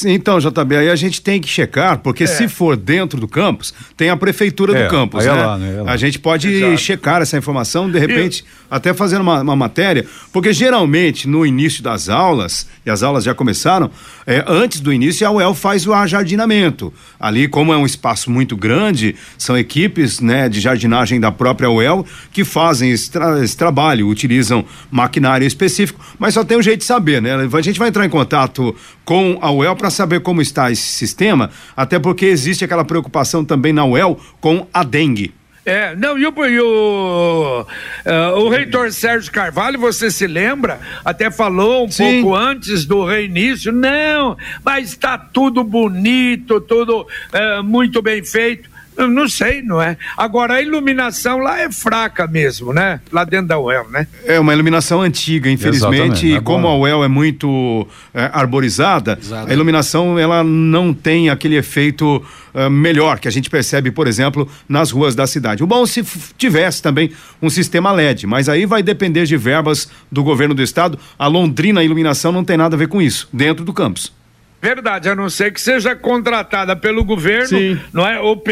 Então, 0.07 0.39
JB, 0.39 0.77
aí 0.77 0.91
a 0.91 0.97
gente 0.97 1.21
tem 1.21 1.41
que 1.41 1.49
checar, 1.49 1.99
porque 1.99 2.25
é. 2.25 2.27
se 2.27 2.49
for 2.49 2.77
dentro 2.77 3.21
do 3.21 3.27
campus, 3.27 3.75
tem 3.97 4.11
a 4.11 4.17
prefeitura 4.17 4.77
é, 4.77 4.85
do 4.85 4.91
campus, 4.91 5.25
né? 5.25 5.33
Lá, 5.33 5.59
né? 5.59 5.83
A 5.87 5.97
gente 5.97 6.19
pode 6.19 6.49
Exato. 6.49 6.79
checar 6.79 7.23
essa 7.23 7.37
informação, 7.37 7.91
de 7.91 7.99
repente, 7.99 8.41
e... 8.41 8.45
até 8.71 8.95
fazendo 8.95 9.23
uma, 9.23 9.41
uma, 9.41 9.57
matéria, 9.57 10.07
porque 10.33 10.53
geralmente 10.53 11.29
no 11.29 11.45
início 11.45 11.83
das 11.83 12.09
aulas, 12.09 12.67
e 12.85 12.91
as 12.91 13.03
aulas 13.03 13.25
já 13.25 13.35
começaram, 13.35 13.91
é, 14.27 14.45
antes 14.47 14.81
do 14.81 14.93
início 14.93 15.27
a 15.27 15.31
UEL 15.31 15.55
faz 15.55 15.87
o 15.87 15.93
ajardinamento. 15.93 16.93
Ali, 17.19 17.49
como 17.49 17.73
é 17.73 17.77
um 17.77 17.87
espaço 17.87 18.31
muito 18.31 18.57
grande, 18.57 19.17
são 19.39 19.57
equipes 19.57 20.21
né, 20.21 20.49
de 20.49 20.61
jardinagem 20.61 21.19
da 21.19 21.33
própria 21.33 21.71
UEL 21.71 22.07
que 22.33 22.45
fazem 22.45 22.91
esse, 22.91 23.11
tra 23.11 23.43
esse 23.43 23.57
trabalho, 23.57 24.09
utilizam 24.09 24.65
maquinário 24.91 25.47
específico, 25.47 26.01
mas 26.19 26.35
só 26.35 26.45
tem 26.45 26.57
um 26.57 26.63
jeito 26.63 26.81
de 26.81 26.87
saber, 26.87 27.21
né? 27.23 27.35
A 27.35 27.61
gente 27.63 27.79
vai 27.79 27.89
entrar 27.89 28.05
em 28.05 28.11
contato 28.11 28.75
com 29.05 29.39
a 29.41 29.51
UEL 29.57 29.77
para 29.77 29.91
saber 29.91 30.21
como 30.21 30.41
está 30.41 30.71
esse 30.71 30.83
sistema, 30.83 31.51
até 31.77 31.99
porque 31.99 32.27
existe 32.27 32.65
aquela 32.65 32.85
preocupação 32.85 33.45
também 33.45 33.73
na 33.73 33.85
UEL 33.85 34.19
com 34.41 34.67
a 34.73 34.83
dengue. 34.83 35.35
É, 35.67 35.97
não, 35.97 36.17
e 36.17 36.25
o, 36.25 36.47
e 36.47 36.61
o, 36.61 37.67
uh, 38.07 38.39
o 38.39 38.49
reitor 38.49 38.93
Sérgio 38.93 39.33
Carvalho, 39.33 39.81
você 39.81 40.13
se 40.13 40.25
lembra? 40.25 40.79
Até 41.05 41.29
falou 41.29 41.87
um 41.87 41.91
Sim. 41.91 42.23
pouco 42.23 42.37
antes 42.37 42.85
do 42.85 43.05
reinício. 43.05 43.73
Não, 43.73 44.37
mas 44.65 44.91
está 44.91 45.19
tudo 45.19 45.65
bonito, 45.65 46.61
tudo 46.61 47.01
uh, 47.01 47.65
muito 47.65 48.01
bem 48.01 48.25
feito. 48.25 48.76
Eu 48.97 49.09
não 49.09 49.29
sei, 49.29 49.63
não 49.63 49.81
é? 49.81 49.97
Agora 50.17 50.55
a 50.55 50.63
iluminação 50.63 51.39
lá 51.39 51.61
é 51.61 51.71
fraca 51.71 52.27
mesmo, 52.27 52.73
né? 52.73 53.01
Lá 53.13 53.25
dentro 53.25 53.49
da 53.49 53.59
UEL, 53.59 53.89
né? 53.91 54.07
É 54.25 54.41
uma 54.41 54.55
iluminação 54.55 55.03
antiga, 55.03 55.51
infelizmente. 55.51 56.27
E 56.27 56.41
como 56.41 56.67
a 56.67 56.77
UEL 56.77 57.05
é 57.05 57.09
muito 57.09 57.87
é, 58.15 58.31
arborizada, 58.33 59.19
Exato. 59.21 59.51
a 59.51 59.53
iluminação 59.53 60.19
ela 60.19 60.43
não 60.43 60.95
tem 60.95 61.29
aquele 61.29 61.57
efeito 61.57 62.25
uh, 62.55 62.71
melhor 62.71 63.19
que 63.19 63.29
a 63.29 63.31
gente 63.31 63.51
percebe, 63.51 63.91
por 63.91 64.07
exemplo, 64.07 64.49
nas 64.67 64.91
ruas 64.91 65.15
da 65.15 65.27
cidade. 65.27 65.63
O 65.63 65.67
bom 65.67 65.85
se 65.85 66.03
tivesse 66.39 66.83
também 66.83 67.13
um 67.43 67.51
sistema 67.51 67.93
LED, 67.93 68.27
mas 68.27 68.49
aí 68.49 68.65
vai 68.65 68.83
depender 68.83 69.25
de 69.25 69.37
verbas 69.37 69.91
do 70.11 70.25
governo 70.25 70.55
do 70.55 70.63
estado. 70.63 70.99
A 71.19 71.27
Londrina 71.27 71.85
Iluminação 71.85 72.33
não 72.33 72.45
tem 72.45 72.57
nada 72.57 72.75
a 72.75 72.79
ver 72.79 72.89
com 72.89 73.03
isso, 73.03 73.29
dentro 73.33 73.65
do 73.65 73.73
campus. 73.75 74.13
Verdade, 74.61 75.09
a 75.09 75.15
não 75.15 75.29
ser 75.29 75.53
que 75.53 75.61
seja 75.61 75.95
contratada 75.95 76.75
pelo 76.75 77.05
governo, 77.05 77.47
Sim. 77.47 77.79
não 77.93 78.07
é? 78.07 78.19
Ou 78.19 78.43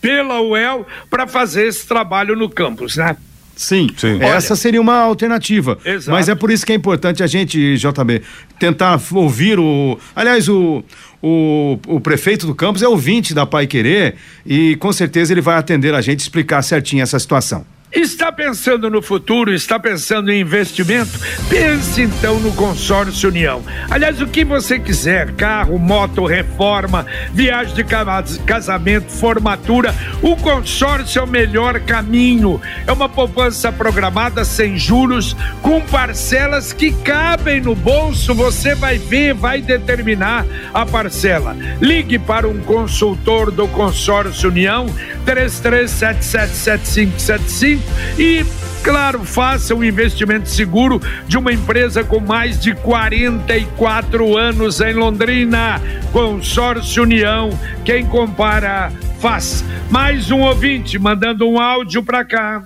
pela 0.00 0.40
UEL 0.40 0.86
para 1.10 1.26
fazer 1.26 1.66
esse 1.66 1.86
trabalho 1.86 2.36
no 2.36 2.48
campus, 2.48 2.96
né? 2.96 3.16
Sim, 3.56 3.88
Sim. 3.96 4.22
essa 4.22 4.54
seria 4.54 4.80
uma 4.80 4.98
alternativa. 4.98 5.78
Exato. 5.82 6.10
Mas 6.10 6.28
é 6.28 6.34
por 6.34 6.50
isso 6.50 6.64
que 6.66 6.72
é 6.72 6.74
importante 6.74 7.22
a 7.22 7.26
gente, 7.26 7.76
JB, 7.78 8.22
tentar 8.58 9.00
ouvir 9.12 9.58
o. 9.58 9.98
Aliás, 10.14 10.46
o, 10.46 10.84
o, 11.22 11.78
o 11.86 11.98
prefeito 11.98 12.46
do 12.46 12.54
campus 12.54 12.82
é 12.82 12.88
ouvinte 12.88 13.32
da 13.32 13.46
Pai 13.46 13.66
Querer 13.66 14.16
e 14.44 14.76
com 14.76 14.92
certeza 14.92 15.32
ele 15.32 15.40
vai 15.40 15.56
atender 15.56 15.94
a 15.94 16.02
gente 16.02 16.20
explicar 16.20 16.60
certinho 16.60 17.02
essa 17.02 17.18
situação. 17.18 17.64
Está 17.96 18.30
pensando 18.30 18.90
no 18.90 19.00
futuro? 19.00 19.54
Está 19.54 19.80
pensando 19.80 20.30
em 20.30 20.42
investimento? 20.42 21.18
Pense 21.48 22.02
então 22.02 22.38
no 22.38 22.52
Consórcio 22.52 23.30
União. 23.30 23.64
Aliás, 23.90 24.20
o 24.20 24.26
que 24.26 24.44
você 24.44 24.78
quiser: 24.78 25.32
carro, 25.32 25.78
moto, 25.78 26.26
reforma, 26.26 27.06
viagem 27.32 27.74
de 27.74 27.84
casamento, 28.44 29.10
formatura. 29.10 29.94
O 30.20 30.36
consórcio 30.36 31.20
é 31.20 31.22
o 31.22 31.26
melhor 31.26 31.80
caminho. 31.80 32.60
É 32.86 32.92
uma 32.92 33.08
poupança 33.08 33.72
programada 33.72 34.44
sem 34.44 34.76
juros, 34.76 35.34
com 35.62 35.80
parcelas 35.80 36.74
que 36.74 36.92
cabem 36.92 37.62
no 37.62 37.74
bolso. 37.74 38.34
Você 38.34 38.74
vai 38.74 38.98
ver, 38.98 39.32
vai 39.32 39.62
determinar 39.62 40.44
a 40.74 40.84
parcela. 40.84 41.56
Ligue 41.80 42.18
para 42.18 42.46
um 42.46 42.60
consultor 42.60 43.50
do 43.50 43.66
Consórcio 43.68 44.50
União 44.50 44.86
33777575 45.26 47.80
e 48.18 48.46
Claro, 48.86 49.24
faça 49.24 49.74
um 49.74 49.82
investimento 49.82 50.48
seguro 50.48 51.02
de 51.26 51.36
uma 51.36 51.52
empresa 51.52 52.04
com 52.04 52.20
mais 52.20 52.60
de 52.60 52.72
44 52.72 54.36
anos 54.36 54.80
em 54.80 54.92
Londrina. 54.92 55.82
Consórcio 56.12 57.02
União. 57.02 57.50
Quem 57.84 58.06
compara, 58.06 58.92
faz. 59.18 59.64
Mais 59.90 60.30
um 60.30 60.42
ouvinte 60.42 61.00
mandando 61.00 61.48
um 61.48 61.58
áudio 61.58 62.00
para 62.00 62.24
cá. 62.24 62.62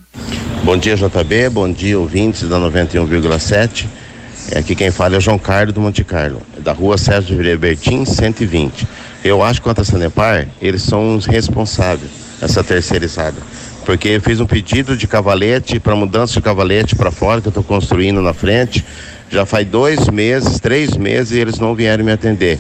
Bom 0.63 0.77
dia, 0.77 0.95
JB. 0.95 1.49
Bom 1.49 1.73
dia, 1.73 1.99
ouvintes 1.99 2.47
da 2.47 2.59
91,7. 2.59 3.87
É, 4.53 4.59
aqui 4.59 4.75
quem 4.75 4.91
fala 4.91 5.15
é 5.15 5.19
o 5.19 5.23
João 5.23 5.39
Carlos 5.39 5.75
do 5.75 5.81
Monte 5.81 6.05
Carlo, 6.05 6.43
da 6.59 6.73
rua 6.73 6.99
Sérgio 6.99 7.59
Bertin, 7.59 8.05
120. 8.05 8.87
Eu 9.25 9.43
acho 9.43 9.61
que 9.61 9.65
quanto 9.65 9.81
a 9.81 9.85
Sanepar, 9.85 10.47
eles 10.61 10.83
são 10.83 11.17
os 11.17 11.25
responsáveis, 11.25 12.11
essa 12.41 12.65
terceirizada 12.65 13.37
porque 13.85 14.09
eu 14.09 14.21
fiz 14.21 14.41
um 14.41 14.47
pedido 14.47 14.97
de 14.97 15.07
cavalete 15.07 15.81
para 15.81 15.97
mudança 15.97 16.35
de 16.35 16.41
cavalete 16.41 16.95
para 16.95 17.11
fora 17.11 17.41
que 17.41 17.49
eu 17.49 17.51
estou 17.51 17.65
construindo 17.65 18.21
na 18.21 18.33
frente. 18.33 18.85
Já 19.29 19.47
faz 19.47 19.67
dois 19.67 20.09
meses, 20.09 20.61
três 20.61 20.97
meses 20.97 21.33
e 21.33 21.41
eles 21.41 21.59
não 21.59 21.75
vieram 21.75 22.05
me 22.05 22.13
atender. 22.13 22.59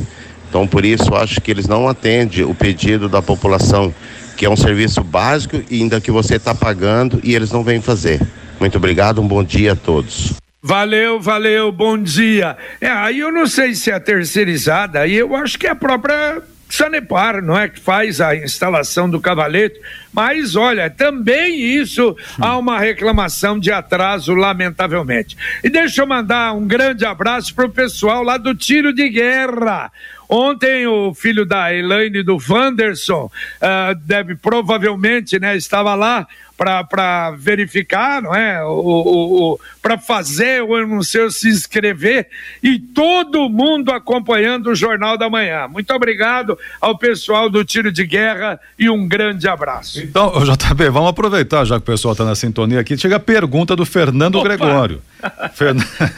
Então 0.48 0.66
por 0.66 0.84
isso 0.84 1.14
acho 1.14 1.40
que 1.40 1.50
eles 1.50 1.68
não 1.68 1.88
atendem 1.88 2.44
o 2.44 2.54
pedido 2.54 3.08
da 3.08 3.22
população, 3.22 3.94
que 4.36 4.44
é 4.44 4.50
um 4.50 4.56
serviço 4.56 5.02
básico 5.02 5.62
e 5.70 5.80
ainda 5.80 6.00
que 6.00 6.10
você 6.10 6.36
está 6.36 6.54
pagando 6.54 7.20
e 7.22 7.34
eles 7.34 7.52
não 7.52 7.62
vêm 7.62 7.80
fazer. 7.80 8.20
Muito 8.58 8.76
obrigado, 8.78 9.20
um 9.20 9.28
bom 9.28 9.44
dia 9.44 9.72
a 9.72 9.76
todos. 9.76 10.32
Valeu, 10.62 11.20
valeu, 11.20 11.72
bom 11.72 11.96
dia. 11.96 12.56
É, 12.80 12.88
aí 12.88 13.20
eu 13.20 13.32
não 13.32 13.46
sei 13.46 13.74
se 13.74 13.90
é 13.90 13.98
terceirizada, 13.98 15.00
aí 15.00 15.14
eu 15.14 15.34
acho 15.34 15.58
que 15.58 15.66
é 15.66 15.70
a 15.70 15.76
própria 15.76 16.42
Sanepar, 16.74 17.42
não 17.42 17.58
é 17.58 17.68
que 17.68 17.80
faz 17.80 18.20
a 18.20 18.34
instalação 18.34 19.08
do 19.10 19.20
cavalete, 19.20 19.80
mas 20.12 20.56
olha, 20.56 20.88
também 20.88 21.60
isso 21.60 22.16
há 22.38 22.56
uma 22.56 22.78
reclamação 22.78 23.58
de 23.58 23.70
atraso, 23.70 24.34
lamentavelmente. 24.34 25.36
E 25.62 25.68
deixa 25.68 26.02
eu 26.02 26.06
mandar 26.06 26.52
um 26.52 26.66
grande 26.66 27.04
abraço 27.04 27.54
para 27.54 27.66
o 27.66 27.70
pessoal 27.70 28.22
lá 28.22 28.36
do 28.36 28.54
tiro 28.54 28.92
de 28.92 29.08
guerra. 29.08 29.90
Ontem 30.28 30.86
o 30.86 31.12
filho 31.12 31.44
da 31.44 31.74
Elaine 31.74 32.22
do 32.22 32.38
Wanderson 32.48 33.24
uh, 33.26 33.94
deve 34.04 34.36
provavelmente, 34.36 35.40
né, 35.40 35.56
estava 35.56 35.96
lá 35.96 36.24
para 36.60 37.30
verificar, 37.38 38.20
não 38.20 38.34
é? 38.34 38.62
O, 38.62 38.68
o, 38.68 39.52
o 39.52 39.60
para 39.80 39.96
fazer 39.96 40.62
o 40.62 40.74
anúncio, 40.74 41.30
se 41.30 41.48
inscrever 41.48 42.28
e 42.62 42.78
todo 42.78 43.48
mundo 43.48 43.90
acompanhando 43.90 44.68
o 44.68 44.74
Jornal 44.74 45.16
da 45.16 45.30
Manhã. 45.30 45.66
Muito 45.68 45.90
obrigado 45.94 46.58
ao 46.78 46.98
pessoal 46.98 47.48
do 47.48 47.64
Tiro 47.64 47.90
de 47.90 48.04
Guerra 48.04 48.60
e 48.78 48.90
um 48.90 49.08
grande 49.08 49.48
abraço. 49.48 50.00
Então, 50.00 50.32
JB, 50.44 50.90
vamos 50.90 51.08
aproveitar, 51.08 51.64
já 51.64 51.76
que 51.76 51.82
o 51.82 51.86
pessoal 51.86 52.12
está 52.12 52.24
na 52.24 52.34
sintonia 52.34 52.80
aqui, 52.80 52.96
chega 52.98 53.16
a 53.16 53.20
pergunta 53.20 53.74
do 53.74 53.86
Fernando 53.86 54.36
Opa. 54.36 54.48
Gregório. 54.48 55.00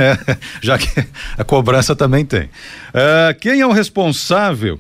já 0.61 0.77
que 0.77 0.89
a 1.39 1.45
cobrança 1.45 1.95
também 1.95 2.25
tem. 2.25 2.51
É, 2.93 3.35
quem 3.35 3.61
é 3.61 3.67
o 3.67 3.73
responsável 3.73 4.79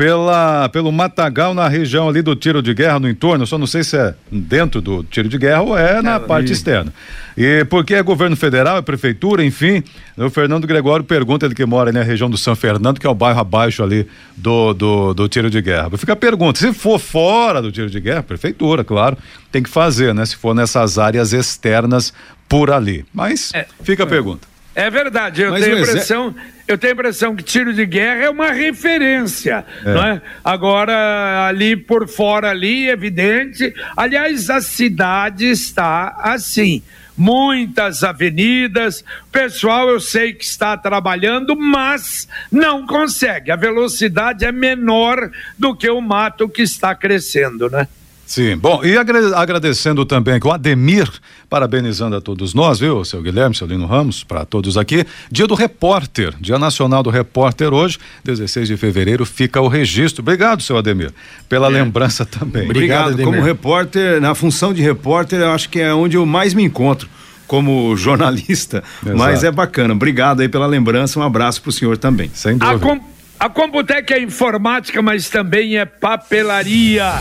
pela, 0.00 0.66
pelo 0.70 0.90
matagal 0.90 1.52
na 1.52 1.68
região 1.68 2.08
ali 2.08 2.22
do 2.22 2.34
tiro 2.34 2.62
de 2.62 2.72
guerra 2.72 2.98
no 2.98 3.06
entorno, 3.06 3.46
só 3.46 3.58
não 3.58 3.66
sei 3.66 3.84
se 3.84 3.98
é 3.98 4.14
dentro 4.32 4.80
do 4.80 5.04
tiro 5.04 5.28
de 5.28 5.36
guerra 5.36 5.60
ou 5.60 5.76
é 5.76 6.00
na 6.00 6.14
é, 6.14 6.18
parte 6.18 6.48
e... 6.48 6.52
externa. 6.52 6.90
E 7.36 7.66
porque 7.66 7.92
é 7.92 8.02
governo 8.02 8.34
federal, 8.34 8.78
é 8.78 8.82
prefeitura, 8.82 9.44
enfim, 9.44 9.84
o 10.16 10.30
Fernando 10.30 10.66
Gregório 10.66 11.04
pergunta, 11.04 11.44
ele 11.44 11.54
que 11.54 11.66
mora 11.66 11.92
na 11.92 12.02
região 12.02 12.30
do 12.30 12.38
São 12.38 12.56
Fernando, 12.56 12.98
que 12.98 13.06
é 13.06 13.10
o 13.10 13.14
bairro 13.14 13.40
abaixo 13.40 13.82
ali 13.82 14.08
do, 14.34 14.72
do, 14.72 15.12
do 15.12 15.28
tiro 15.28 15.50
de 15.50 15.60
guerra. 15.60 15.90
Fica 15.98 16.14
a 16.14 16.16
pergunta, 16.16 16.58
se 16.58 16.72
for 16.72 16.98
fora 16.98 17.60
do 17.60 17.70
tiro 17.70 17.90
de 17.90 18.00
guerra, 18.00 18.22
prefeitura, 18.22 18.82
claro, 18.82 19.18
tem 19.52 19.62
que 19.62 19.68
fazer, 19.68 20.14
né? 20.14 20.24
Se 20.24 20.34
for 20.34 20.54
nessas 20.54 20.96
áreas 20.96 21.34
externas 21.34 22.10
por 22.48 22.70
ali. 22.70 23.04
Mas 23.12 23.52
é, 23.52 23.66
fica 23.82 24.04
a 24.04 24.06
pergunta. 24.06 24.48
É 24.80 24.88
verdade, 24.88 25.42
eu 25.42 25.50
Mas 25.50 25.62
tenho 25.62 25.76
a 25.76 25.80
impressão, 25.80 26.34
eu 26.66 26.78
tenho 26.78 26.92
a 26.92 26.94
impressão 26.94 27.36
que 27.36 27.42
tiro 27.42 27.74
de 27.74 27.84
guerra 27.84 28.24
é 28.24 28.30
uma 28.30 28.50
referência, 28.50 29.62
é. 29.84 29.92
não 29.92 30.02
é? 30.02 30.22
Agora 30.42 31.46
ali 31.46 31.76
por 31.76 32.08
fora 32.08 32.48
ali, 32.48 32.88
evidente. 32.88 33.74
Aliás, 33.94 34.48
a 34.48 34.62
cidade 34.62 35.50
está 35.50 36.16
assim, 36.18 36.82
muitas 37.14 38.02
avenidas. 38.02 39.04
Pessoal, 39.30 39.90
eu 39.90 40.00
sei 40.00 40.32
que 40.32 40.44
está 40.44 40.78
trabalhando, 40.78 41.54
mas 41.54 42.26
não 42.50 42.86
consegue. 42.86 43.50
A 43.50 43.56
velocidade 43.56 44.46
é 44.46 44.50
menor 44.50 45.30
do 45.58 45.76
que 45.76 45.90
o 45.90 46.00
mato 46.00 46.48
que 46.48 46.62
está 46.62 46.94
crescendo, 46.94 47.68
né? 47.68 47.86
Sim, 48.30 48.56
bom, 48.56 48.80
e 48.84 48.96
agradecendo 48.96 50.06
também 50.06 50.38
com 50.38 50.50
o 50.50 50.52
Ademir, 50.52 51.10
parabenizando 51.48 52.14
a 52.14 52.20
todos 52.20 52.54
nós, 52.54 52.78
viu, 52.78 53.04
seu 53.04 53.20
Guilherme, 53.20 53.56
seu 53.56 53.66
Lino 53.66 53.86
Ramos, 53.86 54.22
para 54.22 54.44
todos 54.44 54.78
aqui. 54.78 55.04
Dia 55.32 55.48
do 55.48 55.56
Repórter, 55.56 56.32
Dia 56.40 56.56
Nacional 56.56 57.02
do 57.02 57.10
Repórter 57.10 57.74
hoje, 57.74 57.98
16 58.22 58.68
de 58.68 58.76
fevereiro, 58.76 59.26
fica 59.26 59.60
o 59.60 59.66
registro. 59.66 60.22
Obrigado, 60.22 60.62
seu 60.62 60.78
Ademir, 60.78 61.12
pela 61.48 61.66
é. 61.66 61.70
lembrança 61.70 62.24
também. 62.24 62.66
Obrigado, 62.66 63.14
Obrigado 63.14 63.24
como 63.24 63.42
repórter, 63.42 64.20
na 64.20 64.32
função 64.32 64.72
de 64.72 64.80
repórter, 64.80 65.40
eu 65.40 65.50
acho 65.50 65.68
que 65.68 65.80
é 65.80 65.92
onde 65.92 66.16
eu 66.16 66.24
mais 66.24 66.54
me 66.54 66.62
encontro 66.62 67.08
como 67.48 67.94
jornalista, 67.98 68.84
Exato. 69.02 69.18
mas 69.18 69.42
é 69.42 69.50
bacana. 69.50 69.92
Obrigado 69.92 70.38
aí 70.38 70.48
pela 70.48 70.68
lembrança, 70.68 71.18
um 71.18 71.24
abraço 71.24 71.60
para 71.60 71.70
o 71.70 71.72
senhor 71.72 71.98
também. 71.98 72.30
Sem 72.32 72.56
dúvida. 72.56 73.00
A 73.40 73.48
Computec 73.48 74.12
é 74.12 74.22
informática, 74.22 75.00
mas 75.00 75.30
também 75.30 75.78
é 75.78 75.86
papelaria. 75.86 77.14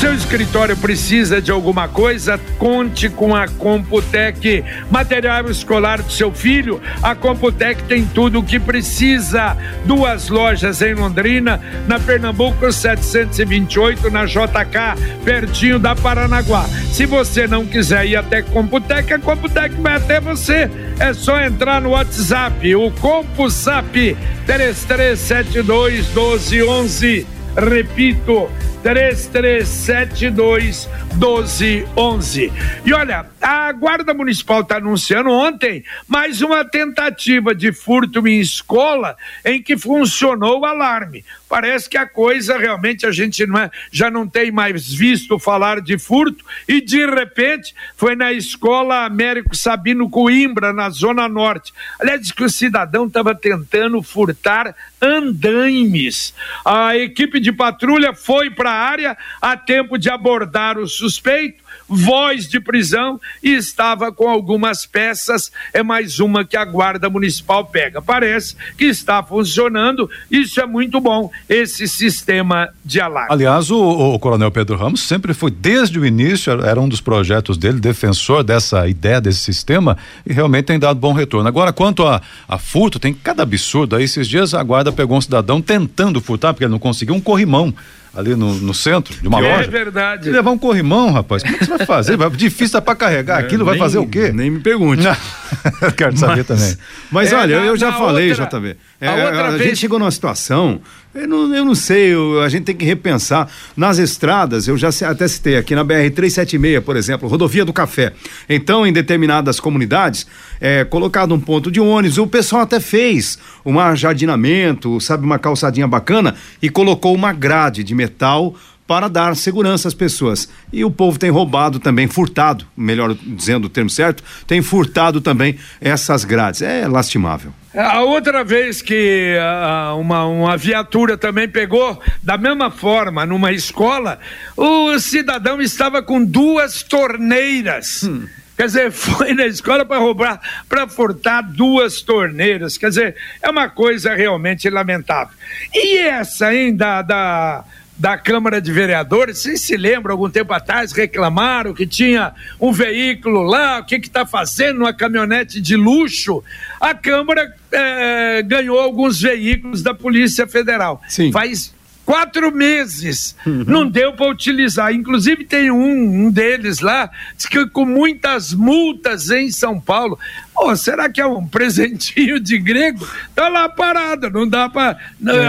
Seu 0.00 0.12
escritório 0.12 0.76
precisa 0.76 1.40
de 1.40 1.50
alguma 1.50 1.88
coisa? 1.88 2.38
Conte 2.58 3.08
com 3.08 3.34
a 3.34 3.48
Computec. 3.48 4.62
Material 4.90 5.50
escolar 5.50 6.02
do 6.02 6.12
seu 6.12 6.30
filho? 6.30 6.82
A 7.02 7.14
Computec 7.14 7.82
tem 7.84 8.04
tudo 8.04 8.40
o 8.40 8.42
que 8.42 8.60
precisa. 8.60 9.56
Duas 9.86 10.28
lojas 10.28 10.82
em 10.82 10.92
Londrina, 10.92 11.62
na 11.88 11.98
Pernambuco 11.98 12.70
728, 12.70 14.10
na 14.10 14.26
JK, 14.26 15.22
pertinho 15.24 15.78
da 15.78 15.96
Paranaguá. 15.96 16.66
Se 16.92 17.06
você 17.06 17.46
não 17.46 17.64
quiser 17.64 18.04
ir 18.04 18.16
até 18.16 18.42
Computec, 18.42 19.14
a 19.14 19.18
Computec 19.18 19.74
vai 19.80 19.94
até 19.94 20.20
você. 20.20 20.70
É 21.00 21.14
só 21.14 21.40
entrar 21.40 21.80
no 21.80 21.90
WhatsApp, 21.90 22.76
o 22.76 22.90
CompuSap 22.90 24.14
3372 24.44 26.06
1211. 26.08 27.35
Repito, 27.56 28.50
3372 28.82 30.88
1211. 31.14 32.52
E 32.84 32.92
olha, 32.92 33.24
a 33.48 33.70
Guarda 33.70 34.12
Municipal 34.12 34.62
está 34.62 34.78
anunciando 34.78 35.30
ontem 35.30 35.84
mais 36.08 36.42
uma 36.42 36.64
tentativa 36.64 37.54
de 37.54 37.72
furto 37.72 38.26
em 38.26 38.40
escola 38.40 39.16
em 39.44 39.62
que 39.62 39.78
funcionou 39.78 40.62
o 40.62 40.64
alarme. 40.64 41.24
Parece 41.48 41.88
que 41.88 41.96
a 41.96 42.08
coisa 42.08 42.58
realmente 42.58 43.06
a 43.06 43.12
gente 43.12 43.46
não 43.46 43.56
é, 43.56 43.70
já 43.92 44.10
não 44.10 44.26
tem 44.26 44.50
mais 44.50 44.92
visto 44.92 45.38
falar 45.38 45.80
de 45.80 45.96
furto 45.96 46.44
e 46.66 46.80
de 46.80 47.06
repente 47.06 47.72
foi 47.96 48.16
na 48.16 48.32
escola 48.32 49.04
Américo 49.04 49.54
Sabino 49.54 50.10
Coimbra, 50.10 50.72
na 50.72 50.90
Zona 50.90 51.28
Norte. 51.28 51.72
Aliás, 52.00 52.32
que 52.32 52.42
o 52.42 52.50
cidadão 52.50 53.06
estava 53.06 53.32
tentando 53.32 54.02
furtar 54.02 54.74
andaimes. 55.00 56.34
A 56.64 56.96
equipe 56.96 57.38
de 57.38 57.52
patrulha 57.52 58.12
foi 58.12 58.50
para 58.50 58.72
a 58.72 58.88
área 58.88 59.16
a 59.40 59.56
tempo 59.56 59.96
de 59.96 60.10
abordar 60.10 60.78
o 60.78 60.88
suspeito 60.88 61.64
voz 61.88 62.48
de 62.48 62.60
prisão 62.60 63.20
e 63.42 63.54
estava 63.54 64.12
com 64.12 64.28
algumas 64.28 64.86
peças. 64.86 65.52
É 65.72 65.82
mais 65.82 66.18
uma 66.20 66.44
que 66.44 66.56
a 66.56 66.64
Guarda 66.64 67.08
Municipal 67.08 67.64
pega. 67.64 68.02
Parece 68.02 68.56
que 68.76 68.84
está 68.84 69.22
funcionando. 69.22 70.10
Isso 70.30 70.60
é 70.60 70.66
muito 70.66 71.00
bom, 71.00 71.30
esse 71.48 71.86
sistema 71.88 72.68
de 72.84 73.00
alarme. 73.00 73.32
Aliás, 73.32 73.70
o, 73.70 73.78
o 73.78 74.18
Coronel 74.18 74.50
Pedro 74.50 74.76
Ramos 74.76 75.00
sempre 75.02 75.34
foi, 75.34 75.50
desde 75.50 75.98
o 75.98 76.06
início, 76.06 76.52
era 76.64 76.80
um 76.80 76.88
dos 76.88 77.00
projetos 77.00 77.56
dele, 77.56 77.80
defensor 77.80 78.42
dessa 78.42 78.86
ideia, 78.88 79.20
desse 79.20 79.40
sistema, 79.40 79.96
e 80.26 80.32
realmente 80.32 80.66
tem 80.66 80.78
dado 80.78 80.98
bom 80.98 81.12
retorno. 81.12 81.48
Agora, 81.48 81.72
quanto 81.72 82.06
a, 82.06 82.20
a 82.48 82.58
furto, 82.58 82.98
tem 82.98 83.14
cada 83.14 83.42
absurdo. 83.42 83.96
Aí, 83.96 84.04
esses 84.04 84.28
dias, 84.28 84.54
a 84.54 84.62
Guarda 84.62 84.92
pegou 84.92 85.16
um 85.16 85.20
cidadão 85.20 85.60
tentando 85.60 86.20
furtar, 86.20 86.52
porque 86.52 86.64
ele 86.64 86.72
não 86.72 86.78
conseguiu 86.78 87.14
um 87.14 87.20
corrimão 87.20 87.74
ali 88.16 88.34
no, 88.34 88.54
no 88.54 88.72
centro 88.72 89.14
de 89.20 89.28
uma 89.28 89.38
é 89.38 89.42
loja. 89.56 89.64
É 89.64 89.70
verdade. 89.70 90.28
E 90.28 90.32
levar 90.32 90.50
um 90.50 90.58
corrimão, 90.58 91.12
rapaz, 91.12 91.42
como 91.42 91.54
é 91.54 91.58
que 91.58 91.64
você 91.66 91.76
vai 91.76 91.86
fazer? 91.86 92.16
Vai, 92.16 92.30
difícil 92.30 92.80
para 92.80 92.94
carregar 92.96 93.38
aquilo, 93.38 93.62
É, 93.62 93.64
vai 93.66 93.74
nem- 93.74 93.82
fazer 93.82 93.98
o 93.98 94.06
quê? 94.06 94.32
Nem 94.32 94.50
me 94.50 94.60
pergunte. 94.60 95.02
Quero 95.96 96.16
saber 96.16 96.38
Mas- 96.38 96.46
também. 96.46 96.76
Mas 97.10 97.32
É, 97.32 97.36
olha, 97.36 97.60
na- 97.60 97.66
eu 97.66 97.76
já 97.76 97.92
falei, 97.92 98.30
outra- 98.30 98.46
JB. 98.46 98.76
É, 99.00 99.08
a 99.08 99.14
outra 99.14 99.46
a 99.48 99.50
vez- 99.50 99.62
gente 99.64 99.76
chegou 99.78 99.98
numa 99.98 100.10
situação, 100.10 100.80
eu 101.16 101.28
não, 101.28 101.54
eu 101.54 101.64
não 101.64 101.74
sei, 101.74 102.14
eu- 102.14 102.40
a 102.42 102.48
gente 102.48 102.64
tem 102.64 102.74
que 102.76 102.84
repensar. 102.84 103.48
Nas 103.76 103.98
estradas, 103.98 104.68
eu 104.68 104.76
já 104.76 104.88
até 105.08 105.26
citei 105.26 105.56
aqui 105.56 105.74
na 105.74 105.84
BR-376, 105.84 106.80
por 106.82 106.96
exemplo, 106.96 107.28
rodovia 107.28 107.64
do 107.64 107.72
Café. 107.72 108.12
Então, 108.48 108.86
em 108.86 108.92
determinadas 108.92 109.58
comunidades, 109.60 110.26
é 110.60 110.84
colocado 110.84 111.34
um 111.34 111.40
ponto 111.40 111.70
de 111.70 111.80
ônibus, 111.80 112.18
o 112.18 112.26
pessoal 112.26 112.62
até 112.62 112.80
fez 112.80 113.38
um 113.64 113.74
jardinamento, 113.94 115.00
sabe, 115.00 115.24
uma 115.24 115.38
calçadinha 115.38 115.86
bacana 115.88 116.34
e 116.62 116.68
colocou 116.68 117.14
uma 117.14 117.32
grade 117.32 117.82
de 117.84 117.94
metal 117.94 118.54
para 118.86 119.08
dar 119.08 119.34
segurança 119.34 119.88
às 119.88 119.94
pessoas. 119.94 120.48
E 120.72 120.84
o 120.84 120.90
povo 120.90 121.18
tem 121.18 121.28
roubado 121.28 121.78
também, 121.80 122.06
furtado, 122.06 122.64
melhor 122.76 123.16
dizendo 123.20 123.64
o 123.64 123.68
termo 123.68 123.90
certo, 123.90 124.22
tem 124.46 124.62
furtado 124.62 125.20
também 125.20 125.56
essas 125.80 126.24
grades. 126.24 126.62
É 126.62 126.86
lastimável. 126.86 127.52
A 127.76 128.00
outra 128.00 128.42
vez 128.42 128.80
que 128.80 129.36
ah, 129.38 129.94
uma, 129.96 130.24
uma 130.24 130.56
viatura 130.56 131.18
também 131.18 131.46
pegou, 131.46 132.00
da 132.22 132.38
mesma 132.38 132.70
forma, 132.70 133.26
numa 133.26 133.52
escola, 133.52 134.18
o 134.56 134.98
cidadão 134.98 135.60
estava 135.60 136.02
com 136.02 136.24
duas 136.24 136.82
torneiras. 136.82 138.08
Quer 138.56 138.66
dizer, 138.66 138.90
foi 138.92 139.34
na 139.34 139.46
escola 139.46 139.84
para 139.84 139.98
roubar, 139.98 140.40
para 140.66 140.88
furtar 140.88 141.42
duas 141.42 142.00
torneiras. 142.00 142.78
Quer 142.78 142.88
dizer, 142.88 143.16
é 143.42 143.50
uma 143.50 143.68
coisa 143.68 144.14
realmente 144.14 144.70
lamentável. 144.70 145.34
E 145.74 145.98
essa, 145.98 146.54
hein, 146.54 146.74
da, 146.74 147.02
da, 147.02 147.62
da 147.98 148.18
Câmara 148.18 148.60
de 148.60 148.70
Vereadores, 148.72 149.38
vocês 149.38 149.62
se 149.62 149.76
lembram, 149.76 150.12
algum 150.12 150.28
tempo 150.28 150.52
atrás, 150.52 150.92
reclamaram 150.92 151.72
que 151.72 151.86
tinha 151.86 152.32
um 152.60 152.72
veículo 152.72 153.42
lá, 153.42 153.78
o 153.78 153.84
que 153.84 153.96
está 153.96 154.26
fazendo, 154.26 154.80
uma 154.80 154.92
caminhonete 154.92 155.60
de 155.60 155.76
luxo. 155.76 156.44
A 156.80 156.94
Câmara 156.94 157.54
eh, 157.72 158.42
ganhou 158.42 158.78
alguns 158.78 159.20
veículos 159.20 159.82
da 159.82 159.94
Polícia 159.94 160.46
Federal. 160.46 161.00
Sim. 161.08 161.32
Faz 161.32 161.74
quatro 162.06 162.54
meses. 162.54 163.36
Não 163.44 163.86
deu 163.86 164.12
para 164.12 164.30
utilizar. 164.30 164.94
Inclusive, 164.94 165.44
tem 165.44 165.70
um, 165.70 166.26
um 166.26 166.30
deles 166.30 166.78
lá, 166.78 167.10
que 167.50 167.66
com 167.68 167.84
muitas 167.84 168.54
multas 168.54 169.28
em 169.30 169.50
São 169.50 169.80
Paulo. 169.80 170.16
Pô, 170.54 170.74
será 170.76 171.10
que 171.10 171.20
é 171.20 171.26
um 171.26 171.46
presentinho 171.46 172.38
de 172.40 172.58
grego? 172.58 173.06
Tá 173.34 173.48
lá 173.48 173.68
parado, 173.68 174.30
não 174.30 174.48
dá 174.48 174.68
para. 174.68 174.96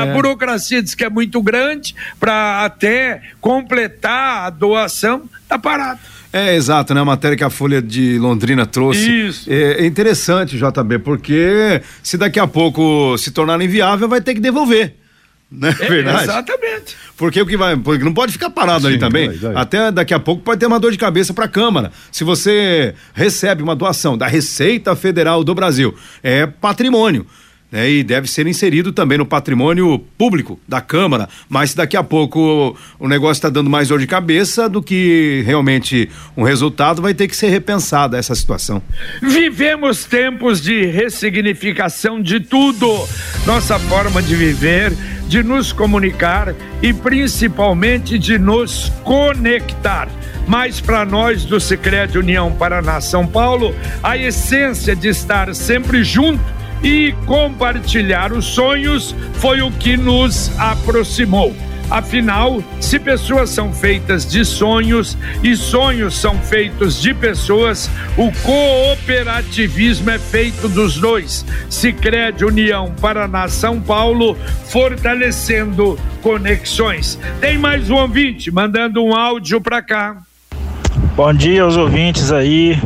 A 0.01 0.05
burocracia 0.07 0.81
diz 0.81 0.95
que 0.95 1.05
é 1.05 1.09
muito 1.09 1.41
grande 1.41 1.95
para 2.19 2.65
até 2.65 3.21
completar 3.39 4.47
a 4.47 4.49
doação, 4.49 5.29
tá 5.47 5.59
parado. 5.59 5.99
É, 6.33 6.55
exato, 6.55 6.93
né? 6.93 6.99
A 7.01 7.05
matéria 7.05 7.37
que 7.37 7.43
a 7.43 7.49
Folha 7.49 7.81
de 7.81 8.19
Londrina 8.19 8.65
trouxe. 8.65 9.27
Isso. 9.27 9.49
É, 9.49 9.83
é 9.83 9.85
interessante, 9.85 10.57
JB, 10.57 10.99
porque 10.99 11.81
se 12.03 12.17
daqui 12.17 12.39
a 12.39 12.47
pouco 12.47 13.17
se 13.17 13.31
tornar 13.31 13.61
inviável, 13.61 14.09
vai 14.09 14.19
ter 14.19 14.33
que 14.33 14.41
devolver. 14.41 14.93
Não 15.49 15.69
é, 15.69 15.71
É, 15.71 15.73
verdade? 15.73 16.23
Exatamente. 16.23 16.97
Porque 17.15 17.41
o 17.41 17.45
que 17.45 17.55
vai. 17.55 17.75
Porque 17.77 18.03
não 18.03 18.13
pode 18.13 18.33
ficar 18.33 18.49
parado 18.49 18.85
ali 18.85 18.95
Sim, 18.95 18.99
também. 18.99 19.29
vai, 19.29 19.37
vai. 19.37 19.61
Até 19.61 19.91
daqui 19.91 20.13
a 20.13 20.19
pouco 20.19 20.43
pode 20.43 20.59
ter 20.59 20.65
uma 20.65 20.79
dor 20.79 20.91
de 20.91 20.97
cabeça 20.97 21.33
para 21.33 21.45
a 21.45 21.47
Câmara. 21.47 21.91
Se 22.11 22.23
você 22.23 22.93
recebe 23.13 23.63
uma 23.63 23.75
doação 23.75 24.17
da 24.17 24.27
Receita 24.27 24.95
Federal 24.95 25.43
do 25.43 25.55
Brasil, 25.55 25.95
é 26.21 26.45
patrimônio. 26.45 27.25
Né? 27.71 27.89
e 27.89 28.03
deve 28.03 28.27
ser 28.27 28.47
inserido 28.47 28.91
também 28.91 29.17
no 29.17 29.25
patrimônio 29.25 29.99
público 30.17 30.59
da 30.67 30.81
Câmara. 30.81 31.27
Mas 31.49 31.73
daqui 31.73 31.97
a 31.97 32.03
pouco 32.03 32.75
o 32.99 33.07
negócio 33.07 33.39
está 33.39 33.49
dando 33.49 33.69
mais 33.69 33.87
dor 33.87 33.99
de 33.99 34.07
cabeça 34.07 34.69
do 34.69 34.81
que 34.81 35.43
realmente 35.45 36.09
um 36.35 36.43
resultado, 36.43 37.01
vai 37.01 37.13
ter 37.13 37.27
que 37.27 37.35
ser 37.35 37.49
repensada 37.49 38.17
essa 38.17 38.35
situação. 38.35 38.81
Vivemos 39.21 40.05
tempos 40.05 40.61
de 40.61 40.85
ressignificação 40.85 42.21
de 42.21 42.39
tudo. 42.39 42.87
Nossa 43.45 43.77
forma 43.79 44.21
de 44.21 44.35
viver, 44.35 44.93
de 45.27 45.43
nos 45.43 45.71
comunicar 45.73 46.55
e 46.81 46.93
principalmente 46.93 48.17
de 48.17 48.37
nos 48.37 48.91
conectar. 49.03 50.07
Mas 50.47 50.79
para 50.79 51.03
nós 51.03 51.43
do 51.43 51.59
Sicredi 51.59 52.17
União 52.17 52.51
Paraná 52.53 53.01
São 53.01 53.27
Paulo, 53.27 53.75
a 54.01 54.17
essência 54.17 54.95
de 54.95 55.09
estar 55.09 55.53
sempre 55.53 56.05
junto 56.05 56.56
e 56.83 57.13
compartilhar 57.25 58.31
os 58.33 58.45
sonhos 58.45 59.15
foi 59.33 59.61
o 59.61 59.71
que 59.71 59.97
nos 59.97 60.51
aproximou. 60.59 61.55
Afinal, 61.89 62.61
se 62.81 62.99
pessoas 62.99 63.49
são 63.49 63.71
feitas 63.71 64.29
de 64.29 64.43
sonhos 64.43 65.17
e 65.41 65.55
sonhos 65.55 66.15
são 66.15 66.37
feitos 66.37 67.01
de 67.01 67.13
pessoas, 67.13 67.89
o 68.17 68.29
cooperativismo 68.43 70.09
é 70.09 70.19
feito 70.19 70.67
dos 70.67 70.97
dois. 70.97 71.45
Sicredi 71.69 72.43
União 72.43 72.93
Paraná 72.99 73.47
São 73.47 73.79
Paulo, 73.79 74.37
fortalecendo 74.65 75.97
conexões. 76.21 77.17
Tem 77.39 77.57
mais 77.57 77.89
um 77.89 77.95
ouvinte 77.95 78.51
mandando 78.51 79.01
um 79.01 79.15
áudio 79.15 79.61
para 79.61 79.81
cá. 79.81 80.17
Bom 81.15 81.33
dia 81.33 81.63
aos 81.63 81.77
ouvintes 81.77 82.33
aí, 82.33 82.77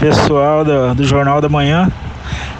pessoal 0.00 0.64
do, 0.64 0.92
do 0.96 1.04
Jornal 1.04 1.40
da 1.40 1.48
Manhã. 1.48 1.88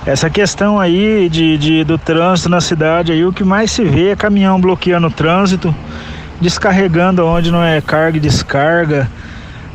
Essa 0.05 0.29
questão 0.29 0.81
aí 0.81 1.29
de, 1.29 1.57
de- 1.57 1.85
do 1.85 1.97
trânsito 1.97 2.49
na 2.49 2.61
cidade 2.61 3.13
aí, 3.13 3.25
o 3.25 3.33
que 3.33 3.45
mais 3.45 3.71
se 3.71 3.85
vê 3.85 4.11
é 4.11 4.17
caminhão 4.17 4.61
bloqueando 4.61 5.07
o 5.07 5.11
trânsito, 5.11 5.75
descarregando 6.41 7.25
onde 7.25 7.53
não 7.53 7.63
é 7.63 7.81
carga 7.81 8.17
e 8.17 8.21
descarga. 8.21 9.09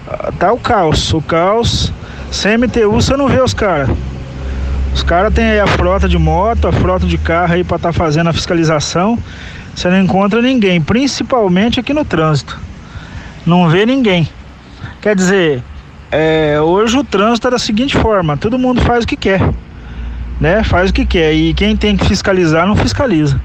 Ah, 0.07 0.31
Tá 0.37 0.51
o 0.51 0.57
caos, 0.59 1.13
o 1.13 1.21
caos. 1.21 1.93
CMTU 2.29 2.91
você 2.91 3.15
não 3.15 3.29
vê 3.29 3.41
os 3.41 3.53
caras. 3.53 3.89
Os 4.93 5.01
caras 5.01 5.33
têm 5.33 5.45
aí 5.51 5.59
a 5.61 5.67
frota 5.67 6.09
de 6.09 6.17
moto, 6.17 6.67
a 6.67 6.73
frota 6.73 7.05
de 7.05 7.17
carro 7.17 7.53
aí 7.53 7.63
para 7.63 7.77
estar 7.77 7.93
fazendo 7.93 8.27
a 8.29 8.33
fiscalização. 8.33 9.17
Você 9.73 9.87
não 9.89 10.01
encontra 10.01 10.41
ninguém, 10.41 10.81
principalmente 10.81 11.79
aqui 11.79 11.93
no 11.93 12.03
trânsito. 12.03 12.59
Não 13.45 13.69
vê 13.69 13.85
ninguém. 13.85 14.27
Quer 14.99 15.15
dizer, 15.15 15.63
é, 16.11 16.59
hoje 16.59 16.97
o 16.97 17.03
trânsito 17.03 17.47
é 17.47 17.51
da 17.51 17.59
seguinte 17.59 17.95
forma: 17.95 18.35
todo 18.35 18.57
mundo 18.59 18.81
faz 18.81 19.03
o 19.05 19.07
que 19.07 19.15
quer, 19.15 19.39
né? 20.39 20.63
Faz 20.63 20.89
o 20.89 20.93
que 20.93 21.05
quer 21.05 21.33
e 21.33 21.53
quem 21.53 21.75
tem 21.75 21.95
que 21.95 22.05
fiscalizar 22.05 22.67
não 22.67 22.75
fiscaliza. 22.75 23.39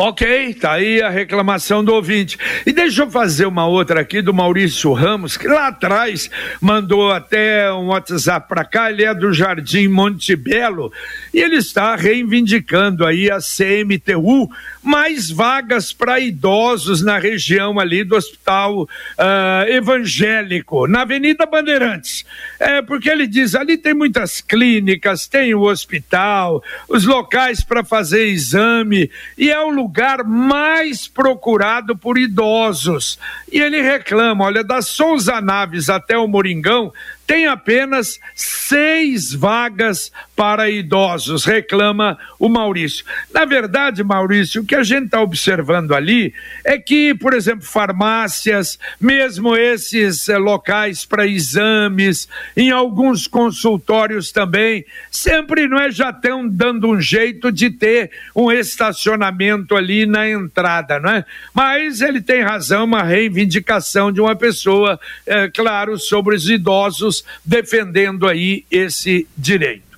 Ok, 0.00 0.54
tá 0.54 0.74
aí 0.74 1.02
a 1.02 1.08
reclamação 1.08 1.82
do 1.82 1.92
ouvinte. 1.92 2.38
E 2.64 2.72
deixa 2.72 3.02
eu 3.02 3.10
fazer 3.10 3.46
uma 3.46 3.66
outra 3.66 4.00
aqui 4.00 4.22
do 4.22 4.32
Maurício 4.32 4.92
Ramos, 4.92 5.36
que 5.36 5.48
lá 5.48 5.66
atrás 5.66 6.30
mandou 6.60 7.10
até 7.10 7.72
um 7.72 7.88
WhatsApp 7.88 8.46
para 8.48 8.64
cá, 8.64 8.92
ele 8.92 9.04
é 9.04 9.12
do 9.12 9.32
Jardim 9.32 9.88
Monte 9.88 10.36
Belo, 10.36 10.92
e 11.34 11.40
ele 11.40 11.56
está 11.56 11.96
reivindicando 11.96 13.04
aí 13.04 13.28
a 13.28 13.38
CMTU, 13.38 14.48
mais 14.80 15.32
vagas 15.32 15.92
para 15.92 16.20
idosos 16.20 17.02
na 17.02 17.18
região 17.18 17.80
ali 17.80 18.04
do 18.04 18.14
Hospital 18.14 18.82
uh, 18.82 19.68
Evangélico, 19.68 20.86
na 20.86 21.02
Avenida 21.02 21.44
Bandeirantes. 21.44 22.24
É, 22.60 22.80
porque 22.82 23.10
ele 23.10 23.26
diz, 23.26 23.56
ali 23.56 23.76
tem 23.76 23.94
muitas 23.94 24.40
clínicas, 24.40 25.26
tem 25.26 25.56
o 25.56 25.62
hospital, 25.62 26.62
os 26.88 27.04
locais 27.04 27.64
para 27.64 27.82
fazer 27.82 28.26
exame, 28.28 29.10
e 29.36 29.50
é 29.50 29.60
o 29.60 29.68
lugar 29.68 29.87
mais 30.24 31.08
procurado 31.08 31.96
por 31.96 32.18
idosos. 32.18 33.18
E 33.50 33.60
ele 33.60 33.80
reclama, 33.80 34.44
olha, 34.44 34.62
da 34.62 34.82
Souza 34.82 35.40
Naves 35.40 35.88
até 35.88 36.16
o 36.16 36.28
Moringão, 36.28 36.92
tem 37.28 37.46
apenas 37.46 38.18
seis 38.34 39.34
vagas 39.34 40.10
para 40.34 40.70
idosos, 40.70 41.44
reclama 41.44 42.18
o 42.38 42.48
Maurício. 42.48 43.04
Na 43.34 43.44
verdade, 43.44 44.02
Maurício, 44.02 44.62
o 44.62 44.64
que 44.64 44.74
a 44.74 44.82
gente 44.82 45.04
está 45.04 45.20
observando 45.20 45.94
ali 45.94 46.32
é 46.64 46.78
que, 46.78 47.14
por 47.14 47.34
exemplo, 47.34 47.66
farmácias, 47.66 48.78
mesmo 48.98 49.54
esses 49.54 50.26
eh, 50.26 50.38
locais 50.38 51.04
para 51.04 51.26
exames, 51.26 52.26
em 52.56 52.70
alguns 52.70 53.26
consultórios 53.26 54.32
também, 54.32 54.86
sempre 55.10 55.68
não 55.68 55.78
é 55.78 55.90
já 55.90 56.08
estão 56.08 56.48
dando 56.48 56.88
um 56.88 56.98
jeito 56.98 57.52
de 57.52 57.68
ter 57.68 58.10
um 58.34 58.50
estacionamento 58.50 59.76
ali 59.76 60.06
na 60.06 60.26
entrada, 60.30 60.98
não 60.98 61.10
é? 61.10 61.26
Mas 61.52 62.00
ele 62.00 62.22
tem 62.22 62.40
razão, 62.40 62.84
uma 62.84 63.02
reivindicação 63.02 64.10
de 64.10 64.18
uma 64.18 64.34
pessoa, 64.34 64.98
é, 65.26 65.46
claro, 65.48 65.98
sobre 65.98 66.34
os 66.34 66.48
idosos 66.48 67.17
defendendo 67.44 68.26
aí 68.26 68.64
esse 68.70 69.26
direito. 69.36 69.88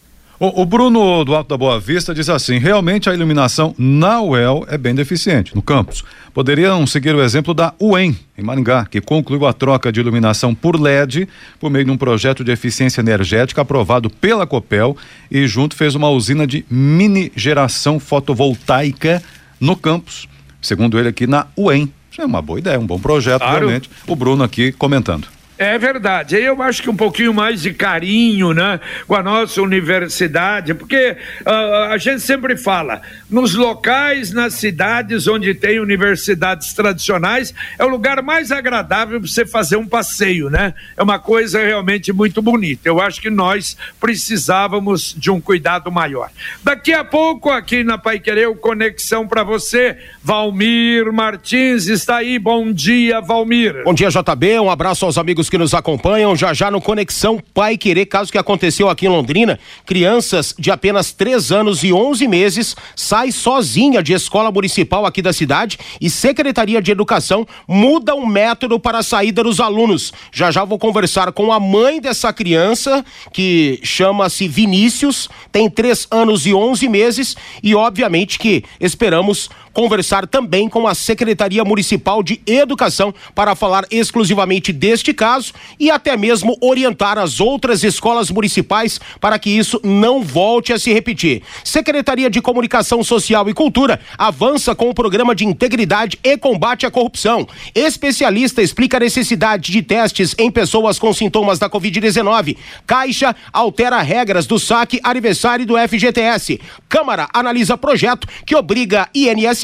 O, 0.42 0.62
o, 0.62 0.64
Bruno 0.64 1.22
do 1.22 1.34
Alto 1.34 1.50
da 1.50 1.56
Boa 1.58 1.78
Vista 1.78 2.14
diz 2.14 2.30
assim: 2.30 2.56
realmente 2.56 3.10
a 3.10 3.14
iluminação 3.14 3.74
na 3.76 4.22
UEL 4.22 4.64
é 4.68 4.78
bem 4.78 4.94
deficiente 4.94 5.54
no 5.54 5.60
campus. 5.60 6.02
Poderiam 6.32 6.86
seguir 6.86 7.14
o 7.14 7.22
exemplo 7.22 7.52
da 7.52 7.74
UEM, 7.78 8.16
em 8.38 8.42
Maringá, 8.42 8.86
que 8.86 9.02
concluiu 9.02 9.44
a 9.44 9.52
troca 9.52 9.92
de 9.92 10.00
iluminação 10.00 10.54
por 10.54 10.80
LED 10.80 11.28
por 11.58 11.70
meio 11.70 11.84
de 11.84 11.90
um 11.90 11.96
projeto 11.98 12.42
de 12.42 12.50
eficiência 12.50 13.02
energética 13.02 13.60
aprovado 13.60 14.08
pela 14.08 14.46
Copel 14.46 14.96
e 15.30 15.46
junto 15.46 15.76
fez 15.76 15.94
uma 15.94 16.08
usina 16.08 16.46
de 16.46 16.64
mini 16.70 17.30
geração 17.36 18.00
fotovoltaica 18.00 19.22
no 19.60 19.76
campus. 19.76 20.26
Segundo 20.62 20.98
ele 20.98 21.10
aqui 21.10 21.26
na 21.26 21.48
UEM. 21.54 21.92
Isso 22.10 22.22
é 22.22 22.24
uma 22.24 22.40
boa 22.40 22.58
ideia, 22.58 22.80
um 22.80 22.86
bom 22.86 22.98
projeto, 22.98 23.42
claro. 23.42 23.58
realmente. 23.58 23.90
O 24.06 24.16
Bruno 24.16 24.42
aqui 24.42 24.72
comentando. 24.72 25.28
É 25.60 25.76
verdade. 25.76 26.36
Eu 26.36 26.62
acho 26.62 26.82
que 26.82 26.88
um 26.88 26.96
pouquinho 26.96 27.34
mais 27.34 27.60
de 27.60 27.74
carinho, 27.74 28.54
né, 28.54 28.80
com 29.06 29.14
a 29.14 29.22
nossa 29.22 29.60
universidade, 29.60 30.72
porque 30.72 31.18
uh, 31.46 31.92
a 31.92 31.98
gente 31.98 32.20
sempre 32.20 32.56
fala, 32.56 33.02
nos 33.28 33.54
locais, 33.54 34.32
nas 34.32 34.54
cidades 34.54 35.28
onde 35.28 35.54
tem 35.54 35.78
universidades 35.78 36.72
tradicionais, 36.72 37.52
é 37.78 37.84
o 37.84 37.88
lugar 37.88 38.22
mais 38.22 38.50
agradável 38.50 39.20
para 39.20 39.28
você 39.28 39.44
fazer 39.44 39.76
um 39.76 39.86
passeio, 39.86 40.48
né? 40.48 40.72
É 40.96 41.02
uma 41.02 41.18
coisa 41.18 41.62
realmente 41.62 42.10
muito 42.10 42.40
bonita. 42.40 42.88
Eu 42.88 42.98
acho 42.98 43.20
que 43.20 43.28
nós 43.28 43.76
precisávamos 44.00 45.14
de 45.14 45.30
um 45.30 45.42
cuidado 45.42 45.92
maior. 45.92 46.30
Daqui 46.64 46.94
a 46.94 47.04
pouco, 47.04 47.50
aqui 47.50 47.84
na 47.84 47.98
Pai 47.98 48.18
Querer, 48.18 48.48
Conexão 48.56 49.28
para 49.28 49.44
você, 49.44 49.98
Valmir 50.24 51.12
Martins 51.12 51.86
está 51.86 52.16
aí. 52.16 52.38
Bom 52.38 52.72
dia, 52.72 53.20
Valmir. 53.20 53.84
Bom 53.84 53.92
dia, 53.92 54.08
JB. 54.08 54.58
Um 54.60 54.70
abraço 54.70 55.04
aos 55.04 55.18
amigos 55.18 55.49
que 55.50 55.58
nos 55.58 55.74
acompanham 55.74 56.34
já 56.36 56.54
já 56.54 56.70
no 56.70 56.80
Conexão 56.80 57.42
Pai 57.52 57.76
Querer, 57.76 58.06
caso 58.06 58.30
que 58.30 58.38
aconteceu 58.38 58.88
aqui 58.88 59.06
em 59.06 59.08
Londrina. 59.10 59.58
Crianças 59.84 60.54
de 60.58 60.70
apenas 60.70 61.12
3 61.12 61.52
anos 61.52 61.82
e 61.82 61.92
11 61.92 62.26
meses 62.28 62.76
sai 62.94 63.32
sozinha 63.32 64.02
de 64.02 64.12
escola 64.12 64.50
municipal 64.50 65.04
aqui 65.04 65.20
da 65.20 65.32
cidade 65.32 65.78
e 66.00 66.08
Secretaria 66.08 66.80
de 66.80 66.92
Educação 66.92 67.46
muda 67.66 68.14
o 68.14 68.26
método 68.26 68.78
para 68.78 68.98
a 68.98 69.02
saída 69.02 69.42
dos 69.42 69.60
alunos. 69.60 70.12
Já 70.32 70.50
já 70.50 70.64
vou 70.64 70.78
conversar 70.78 71.32
com 71.32 71.52
a 71.52 71.58
mãe 71.58 72.00
dessa 72.00 72.32
criança, 72.32 73.04
que 73.32 73.80
chama-se 73.82 74.46
Vinícius, 74.46 75.28
tem 75.50 75.68
3 75.68 76.06
anos 76.10 76.46
e 76.46 76.54
11 76.54 76.88
meses 76.88 77.36
e 77.62 77.74
obviamente 77.74 78.38
que 78.38 78.64
esperamos 78.80 79.50
conversar 79.72 80.26
também 80.26 80.68
com 80.68 80.86
a 80.86 80.94
Secretaria 80.94 81.64
Municipal 81.64 82.22
de 82.22 82.40
Educação 82.46 83.14
para 83.34 83.54
falar 83.54 83.86
exclusivamente 83.90 84.72
deste 84.72 85.12
caso 85.14 85.52
e 85.78 85.90
até 85.90 86.16
mesmo 86.16 86.56
orientar 86.60 87.18
as 87.18 87.40
outras 87.40 87.84
escolas 87.84 88.30
municipais 88.30 89.00
para 89.20 89.38
que 89.38 89.50
isso 89.50 89.80
não 89.82 90.22
volte 90.22 90.72
a 90.72 90.78
se 90.78 90.92
repetir. 90.92 91.42
Secretaria 91.64 92.28
de 92.28 92.40
Comunicação 92.40 93.02
Social 93.02 93.48
e 93.48 93.54
Cultura 93.54 94.00
avança 94.18 94.74
com 94.74 94.90
o 94.90 94.94
programa 94.94 95.34
de 95.34 95.44
integridade 95.44 96.18
e 96.22 96.36
combate 96.36 96.86
à 96.86 96.90
corrupção. 96.90 97.46
Especialista 97.74 98.62
explica 98.62 98.96
a 98.96 99.00
necessidade 99.00 99.70
de 99.70 99.82
testes 99.82 100.34
em 100.38 100.50
pessoas 100.50 100.98
com 100.98 101.12
sintomas 101.12 101.58
da 101.58 101.70
Covid-19. 101.70 102.56
Caixa 102.86 103.34
altera 103.52 104.00
regras 104.00 104.46
do 104.46 104.58
saque 104.58 105.00
aniversário 105.02 105.66
do 105.66 105.76
FGTS. 105.76 106.60
Câmara 106.88 107.28
analisa 107.32 107.76
projeto 107.76 108.26
que 108.44 108.56
obriga 108.56 109.08
INSS 109.14 109.59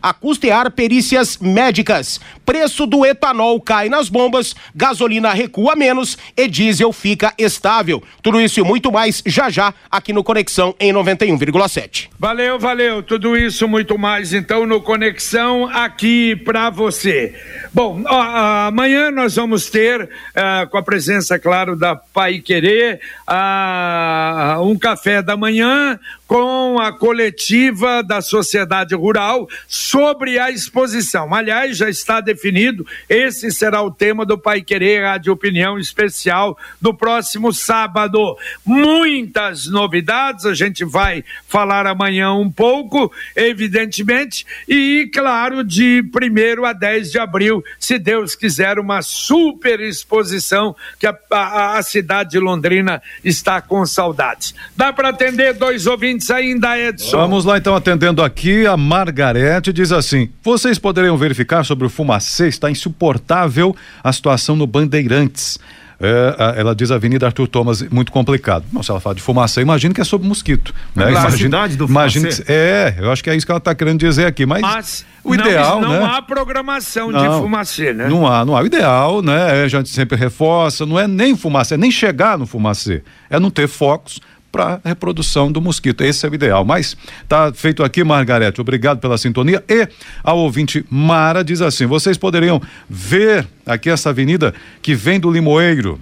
a 0.00 0.14
custear 0.14 0.72
perícias 0.72 1.40
médicas. 1.40 2.20
Preço 2.44 2.86
do 2.86 3.04
etanol 3.04 3.60
cai 3.60 3.88
nas 3.88 4.08
bombas, 4.08 4.54
gasolina 4.74 5.32
recua 5.32 5.74
menos 5.74 6.16
e 6.36 6.46
diesel 6.48 6.92
fica 6.92 7.32
estável. 7.38 8.02
Tudo 8.22 8.40
isso 8.40 8.60
e 8.60 8.62
muito 8.62 8.92
mais 8.92 9.22
já 9.26 9.48
já 9.50 9.72
aqui 9.90 10.12
no 10.12 10.22
Conexão 10.22 10.74
em 10.78 10.92
91,7. 10.92 12.08
Valeu, 12.18 12.58
valeu. 12.58 13.02
Tudo 13.02 13.36
isso 13.36 13.66
muito 13.66 13.98
mais 13.98 14.32
então 14.32 14.66
no 14.66 14.80
Conexão 14.80 15.68
aqui 15.72 16.36
para 16.36 16.70
você. 16.70 17.34
Bom, 17.72 18.02
ó, 18.06 18.20
amanhã 18.68 19.10
nós 19.10 19.36
vamos 19.36 19.70
ter 19.70 20.02
uh, 20.02 20.68
com 20.70 20.78
a 20.78 20.82
presença, 20.82 21.38
claro, 21.38 21.76
da 21.76 21.96
Pai 21.96 22.38
Querer, 22.38 23.00
uh, 23.28 24.62
um 24.62 24.78
café 24.78 25.22
da 25.22 25.36
manhã 25.36 25.98
com 26.26 26.78
a 26.80 26.92
coletiva 26.92 28.02
da 28.02 28.20
sociedade 28.20 28.94
rural 28.94 29.48
sobre 29.68 30.38
a 30.38 30.50
exposição. 30.50 31.32
Aliás, 31.34 31.76
já 31.76 31.88
está 31.88 32.20
definido, 32.34 32.86
esse 33.08 33.50
será 33.50 33.82
o 33.82 33.90
tema 33.90 34.26
do 34.26 34.36
Pai 34.36 34.60
Querer 34.60 35.18
de 35.18 35.30
Opinião 35.30 35.78
Especial 35.78 36.58
do 36.80 36.92
próximo 36.92 37.52
sábado. 37.52 38.36
Muitas 38.64 39.66
novidades, 39.66 40.44
a 40.44 40.54
gente 40.54 40.84
vai 40.84 41.24
falar 41.48 41.86
amanhã 41.86 42.32
um 42.32 42.50
pouco, 42.50 43.12
evidentemente, 43.34 44.46
e 44.68 45.10
claro, 45.12 45.64
de 45.64 46.02
1 46.02 46.64
a 46.64 46.72
10 46.72 47.12
de 47.12 47.18
abril, 47.18 47.62
se 47.78 47.98
Deus 47.98 48.34
quiser, 48.34 48.78
uma 48.78 49.02
super 49.02 49.80
exposição 49.80 50.76
que 50.98 51.06
a, 51.06 51.16
a, 51.30 51.78
a 51.78 51.82
cidade 51.82 52.30
de 52.30 52.38
Londrina 52.38 53.02
está 53.24 53.60
com 53.60 53.86
saudades. 53.86 54.54
Dá 54.76 54.92
para 54.92 55.08
atender 55.08 55.54
dois 55.54 55.86
ouvintes? 55.86 56.24
ainda, 56.34 56.78
Edson. 56.78 57.16
Vamos 57.16 57.44
lá 57.44 57.58
então, 57.58 57.74
atendendo 57.74 58.22
aqui, 58.22 58.66
a 58.66 58.76
Margarete 58.76 59.72
diz 59.72 59.92
assim: 59.92 60.28
vocês 60.42 60.78
poderiam 60.78 61.16
verificar 61.16 61.64
sobre 61.64 61.86
o 61.86 61.90
fumacê, 62.24 62.48
está 62.48 62.70
insuportável 62.70 63.76
a 64.02 64.12
situação 64.12 64.56
no 64.56 64.66
Bandeirantes. 64.66 65.58
É, 66.00 66.58
ela 66.58 66.74
diz 66.74 66.90
Avenida 66.90 67.24
Arthur 67.24 67.46
Thomas, 67.46 67.80
muito 67.82 68.10
complicado. 68.10 68.64
Não, 68.72 68.82
se 68.82 68.90
ela 68.90 69.00
fala 69.00 69.14
de 69.14 69.22
fumaça, 69.22 69.60
imagino 69.60 69.94
que 69.94 70.00
é 70.00 70.04
sobre 70.04 70.26
mosquito. 70.26 70.74
Né? 70.94 71.10
Claro, 71.10 71.28
imagina, 71.28 71.68
do 71.68 71.84
imagine, 71.86 72.28
É, 72.48 72.96
eu 72.98 73.12
acho 73.12 73.22
que 73.22 73.30
é 73.30 73.36
isso 73.36 73.46
que 73.46 73.52
ela 73.52 73.58
está 73.58 73.74
querendo 73.74 74.00
dizer 74.00 74.26
aqui. 74.26 74.44
Mas, 74.44 74.60
mas 74.60 75.06
o 75.22 75.34
não, 75.34 75.46
ideal. 75.46 75.80
Não 75.80 75.90
né? 75.90 76.04
há 76.04 76.20
programação 76.20 77.12
não, 77.12 77.22
de 77.22 77.28
fumacê, 77.40 77.92
né? 77.92 78.08
Não 78.08 78.26
há, 78.26 78.44
não 78.44 78.56
há. 78.56 78.62
O 78.62 78.66
ideal, 78.66 79.22
né? 79.22 79.62
A 79.62 79.68
gente 79.68 79.88
sempre 79.88 80.18
reforça, 80.18 80.84
não 80.84 80.98
é 80.98 81.06
nem 81.06 81.36
fumacê, 81.36 81.74
é 81.74 81.78
nem 81.78 81.92
chegar 81.92 82.36
no 82.36 82.44
fumacê. 82.44 83.02
É 83.30 83.38
não 83.38 83.50
ter 83.50 83.68
focos 83.68 84.20
para 84.54 84.80
reprodução 84.84 85.50
do 85.50 85.60
mosquito. 85.60 86.04
Esse 86.04 86.24
é 86.24 86.30
o 86.30 86.34
ideal. 86.34 86.64
Mas 86.64 86.96
tá 87.28 87.52
feito 87.52 87.82
aqui, 87.82 88.04
Margarete. 88.04 88.60
Obrigado 88.60 89.00
pela 89.00 89.18
sintonia. 89.18 89.64
E 89.68 89.88
a 90.22 90.32
ouvinte 90.32 90.86
Mara 90.88 91.42
diz 91.42 91.60
assim: 91.60 91.86
vocês 91.86 92.16
poderiam 92.16 92.62
ver 92.88 93.48
aqui 93.66 93.90
essa 93.90 94.10
avenida 94.10 94.54
que 94.80 94.94
vem 94.94 95.18
do 95.18 95.28
Limoeiro. 95.28 95.98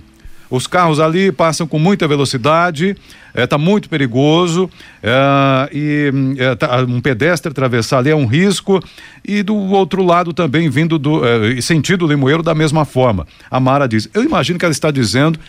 Os 0.50 0.66
carros 0.66 1.00
ali 1.00 1.32
passam 1.32 1.66
com 1.66 1.78
muita 1.78 2.06
velocidade, 2.06 2.94
está 3.34 3.56
eh, 3.56 3.58
muito 3.58 3.88
perigoso 3.88 4.68
eh, 5.02 5.70
e 5.72 6.12
eh, 6.38 6.54
tá, 6.56 6.76
um 6.86 7.00
pedestre 7.00 7.50
atravessar 7.50 8.00
ali 8.00 8.10
é 8.10 8.14
um 8.14 8.26
risco 8.26 8.78
e 9.24 9.42
do 9.42 9.56
outro 9.56 10.04
lado 10.04 10.34
também 10.34 10.68
vindo 10.68 10.98
do 10.98 11.22
sentido 11.62 12.06
Limoeiro 12.06 12.42
da 12.42 12.54
mesma 12.54 12.84
forma. 12.84 13.26
A 13.50 13.58
Mara 13.58 13.88
diz, 13.88 14.10
eu 14.12 14.22
imagino 14.22 14.58
que 14.58 14.66
ela 14.66 14.72
está 14.72 14.90
dizendo 14.90 15.40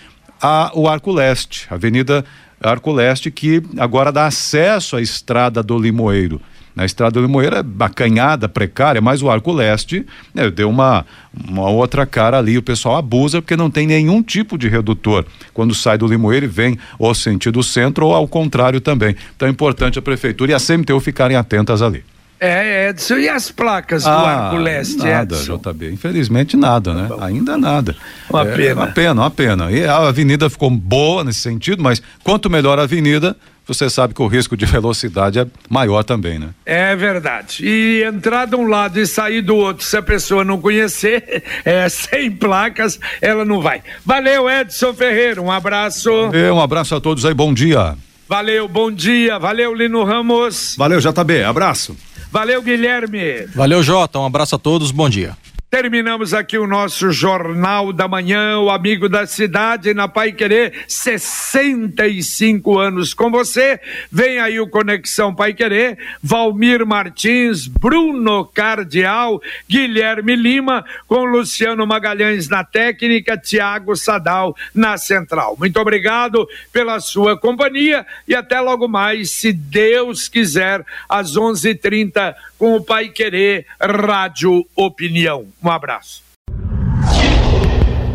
a, 0.41 0.71
o 0.73 0.87
Arco 0.87 1.11
Leste, 1.11 1.67
Avenida 1.69 2.23
Arco 2.63 2.91
Leste, 2.91 3.29
que 3.29 3.61
agora 3.77 4.11
dá 4.11 4.25
acesso 4.25 4.95
à 4.95 5.01
estrada 5.01 5.61
do 5.61 5.77
Limoeiro. 5.77 6.41
Na 6.75 6.85
estrada 6.85 7.19
do 7.19 7.21
Limoeiro 7.21 7.55
é 7.55 7.61
bacanhada, 7.61 8.49
precária, 8.49 8.99
mas 8.99 9.21
o 9.21 9.29
Arco 9.29 9.51
Leste 9.51 10.05
né, 10.33 10.49
deu 10.49 10.69
uma, 10.69 11.05
uma 11.47 11.69
outra 11.69 12.05
cara 12.05 12.39
ali. 12.39 12.57
O 12.57 12.63
pessoal 12.63 12.97
abusa 12.97 13.41
porque 13.41 13.55
não 13.55 13.69
tem 13.69 13.85
nenhum 13.85 14.23
tipo 14.23 14.57
de 14.57 14.67
redutor. 14.67 15.23
Quando 15.53 15.75
sai 15.75 15.97
do 15.99 16.07
Limoeiro 16.07 16.45
e 16.45 16.49
vem 16.49 16.77
ou 16.97 17.13
sentido 17.13 17.61
centro 17.61 18.07
ou 18.07 18.13
ao 18.15 18.27
contrário 18.27 18.81
também. 18.81 19.15
Então 19.35 19.47
é 19.47 19.51
importante 19.51 19.99
a 19.99 20.01
prefeitura 20.01 20.51
e 20.51 20.55
a 20.55 20.59
CMTU 20.59 20.99
ficarem 20.99 21.37
atentas 21.37 21.81
ali. 21.81 22.03
É, 22.45 22.89
Edson, 22.89 23.15
e 23.17 23.29
as 23.29 23.49
placas 23.51 24.03
do 24.03 24.09
Ah, 24.09 24.47
Arco 24.47 24.57
Leste, 24.57 24.97
Nada, 24.97 25.35
Edson? 25.35 25.57
JB. 25.57 25.91
Infelizmente 25.91 26.57
nada, 26.57 26.93
né? 26.93 27.09
Ainda 27.21 27.57
nada. 27.57 27.95
Uma 28.29 28.41
É, 28.41 28.55
pena. 28.55 28.73
Uma 28.81 28.87
pena, 28.87 29.21
uma 29.21 29.31
pena. 29.31 29.71
E 29.71 29.85
a 29.85 29.97
avenida 30.07 30.49
ficou 30.49 30.69
boa 30.69 31.23
nesse 31.23 31.39
sentido, 31.39 31.81
mas 31.81 32.01
quanto 32.23 32.49
melhor 32.49 32.77
a 32.79 32.83
avenida, 32.83 33.35
você 33.65 33.89
sabe 33.89 34.13
que 34.13 34.21
o 34.21 34.27
risco 34.27 34.57
de 34.57 34.65
velocidade 34.65 35.39
é 35.39 35.47
maior 35.69 36.03
também, 36.03 36.37
né? 36.37 36.49
É 36.65 36.93
verdade. 36.97 37.65
E 37.65 38.03
entrar 38.03 38.45
de 38.45 38.55
um 38.57 38.67
lado 38.67 38.99
e 38.99 39.07
sair 39.07 39.41
do 39.41 39.55
outro, 39.55 39.85
se 39.85 39.95
a 39.95 40.01
pessoa 40.01 40.43
não 40.43 40.59
conhecer, 40.59 41.43
é, 41.63 41.87
sem 41.87 42.29
placas, 42.29 42.99
ela 43.21 43.45
não 43.45 43.61
vai. 43.61 43.81
Valeu, 44.05 44.49
Edson 44.49 44.93
Ferreira. 44.93 45.41
Um 45.41 45.49
abraço. 45.49 46.09
E 46.33 46.51
um 46.51 46.59
abraço 46.59 46.93
a 46.93 46.99
todos 46.99 47.25
aí, 47.25 47.33
bom 47.33 47.53
dia. 47.53 47.95
Valeu, 48.27 48.67
bom 48.67 48.91
dia. 48.91 49.37
Valeu, 49.39 49.73
Lino 49.73 50.03
Ramos. 50.03 50.75
Valeu, 50.77 50.99
JB. 50.99 51.43
Abraço. 51.43 51.95
Valeu, 52.33 52.63
Guilherme. 52.63 53.45
Valeu, 53.53 53.83
Jota. 53.83 54.17
Um 54.17 54.25
abraço 54.25 54.55
a 54.55 54.57
todos, 54.57 54.89
bom 54.89 55.07
dia. 55.07 55.37
Terminamos 55.73 56.35
aqui 56.35 56.55
o 56.55 56.67
nosso 56.67 57.09
Jornal 57.09 57.91
da 57.91 58.07
Manhã, 58.07 58.59
o 58.59 58.69
amigo 58.69 59.09
da 59.09 59.25
cidade, 59.25 59.91
na 59.91 60.07
Pai 60.07 60.31
Querer, 60.31 60.85
65 60.87 62.77
anos 62.77 63.15
com 63.15 63.31
você. 63.31 63.79
Vem 64.11 64.37
aí 64.37 64.59
o 64.59 64.67
Conexão 64.67 65.33
Pai 65.33 65.51
Querer, 65.51 65.97
Valmir 66.21 66.85
Martins, 66.85 67.65
Bruno 67.65 68.45
Cardial, 68.45 69.41
Guilherme 69.67 70.35
Lima, 70.35 70.85
com 71.07 71.25
Luciano 71.25 71.87
Magalhães 71.87 72.47
na 72.47 72.63
técnica, 72.63 73.35
Tiago 73.35 73.95
Sadal 73.95 74.55
na 74.75 74.95
central. 74.95 75.55
Muito 75.57 75.79
obrigado 75.79 76.47
pela 76.71 76.99
sua 76.99 77.35
companhia 77.35 78.05
e 78.27 78.35
até 78.35 78.59
logo 78.59 78.87
mais, 78.87 79.31
se 79.31 79.51
Deus 79.51 80.27
quiser, 80.27 80.85
às 81.09 81.35
11:30 81.35 82.35
com 82.59 82.75
o 82.75 82.81
Pai 82.81 83.09
Querer 83.09 83.65
Rádio 83.81 84.65
Opinião. 84.75 85.47
Um 85.63 85.69
abraço. 85.69 86.23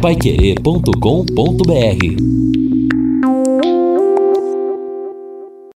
Paiquerê.com.br 0.02 2.57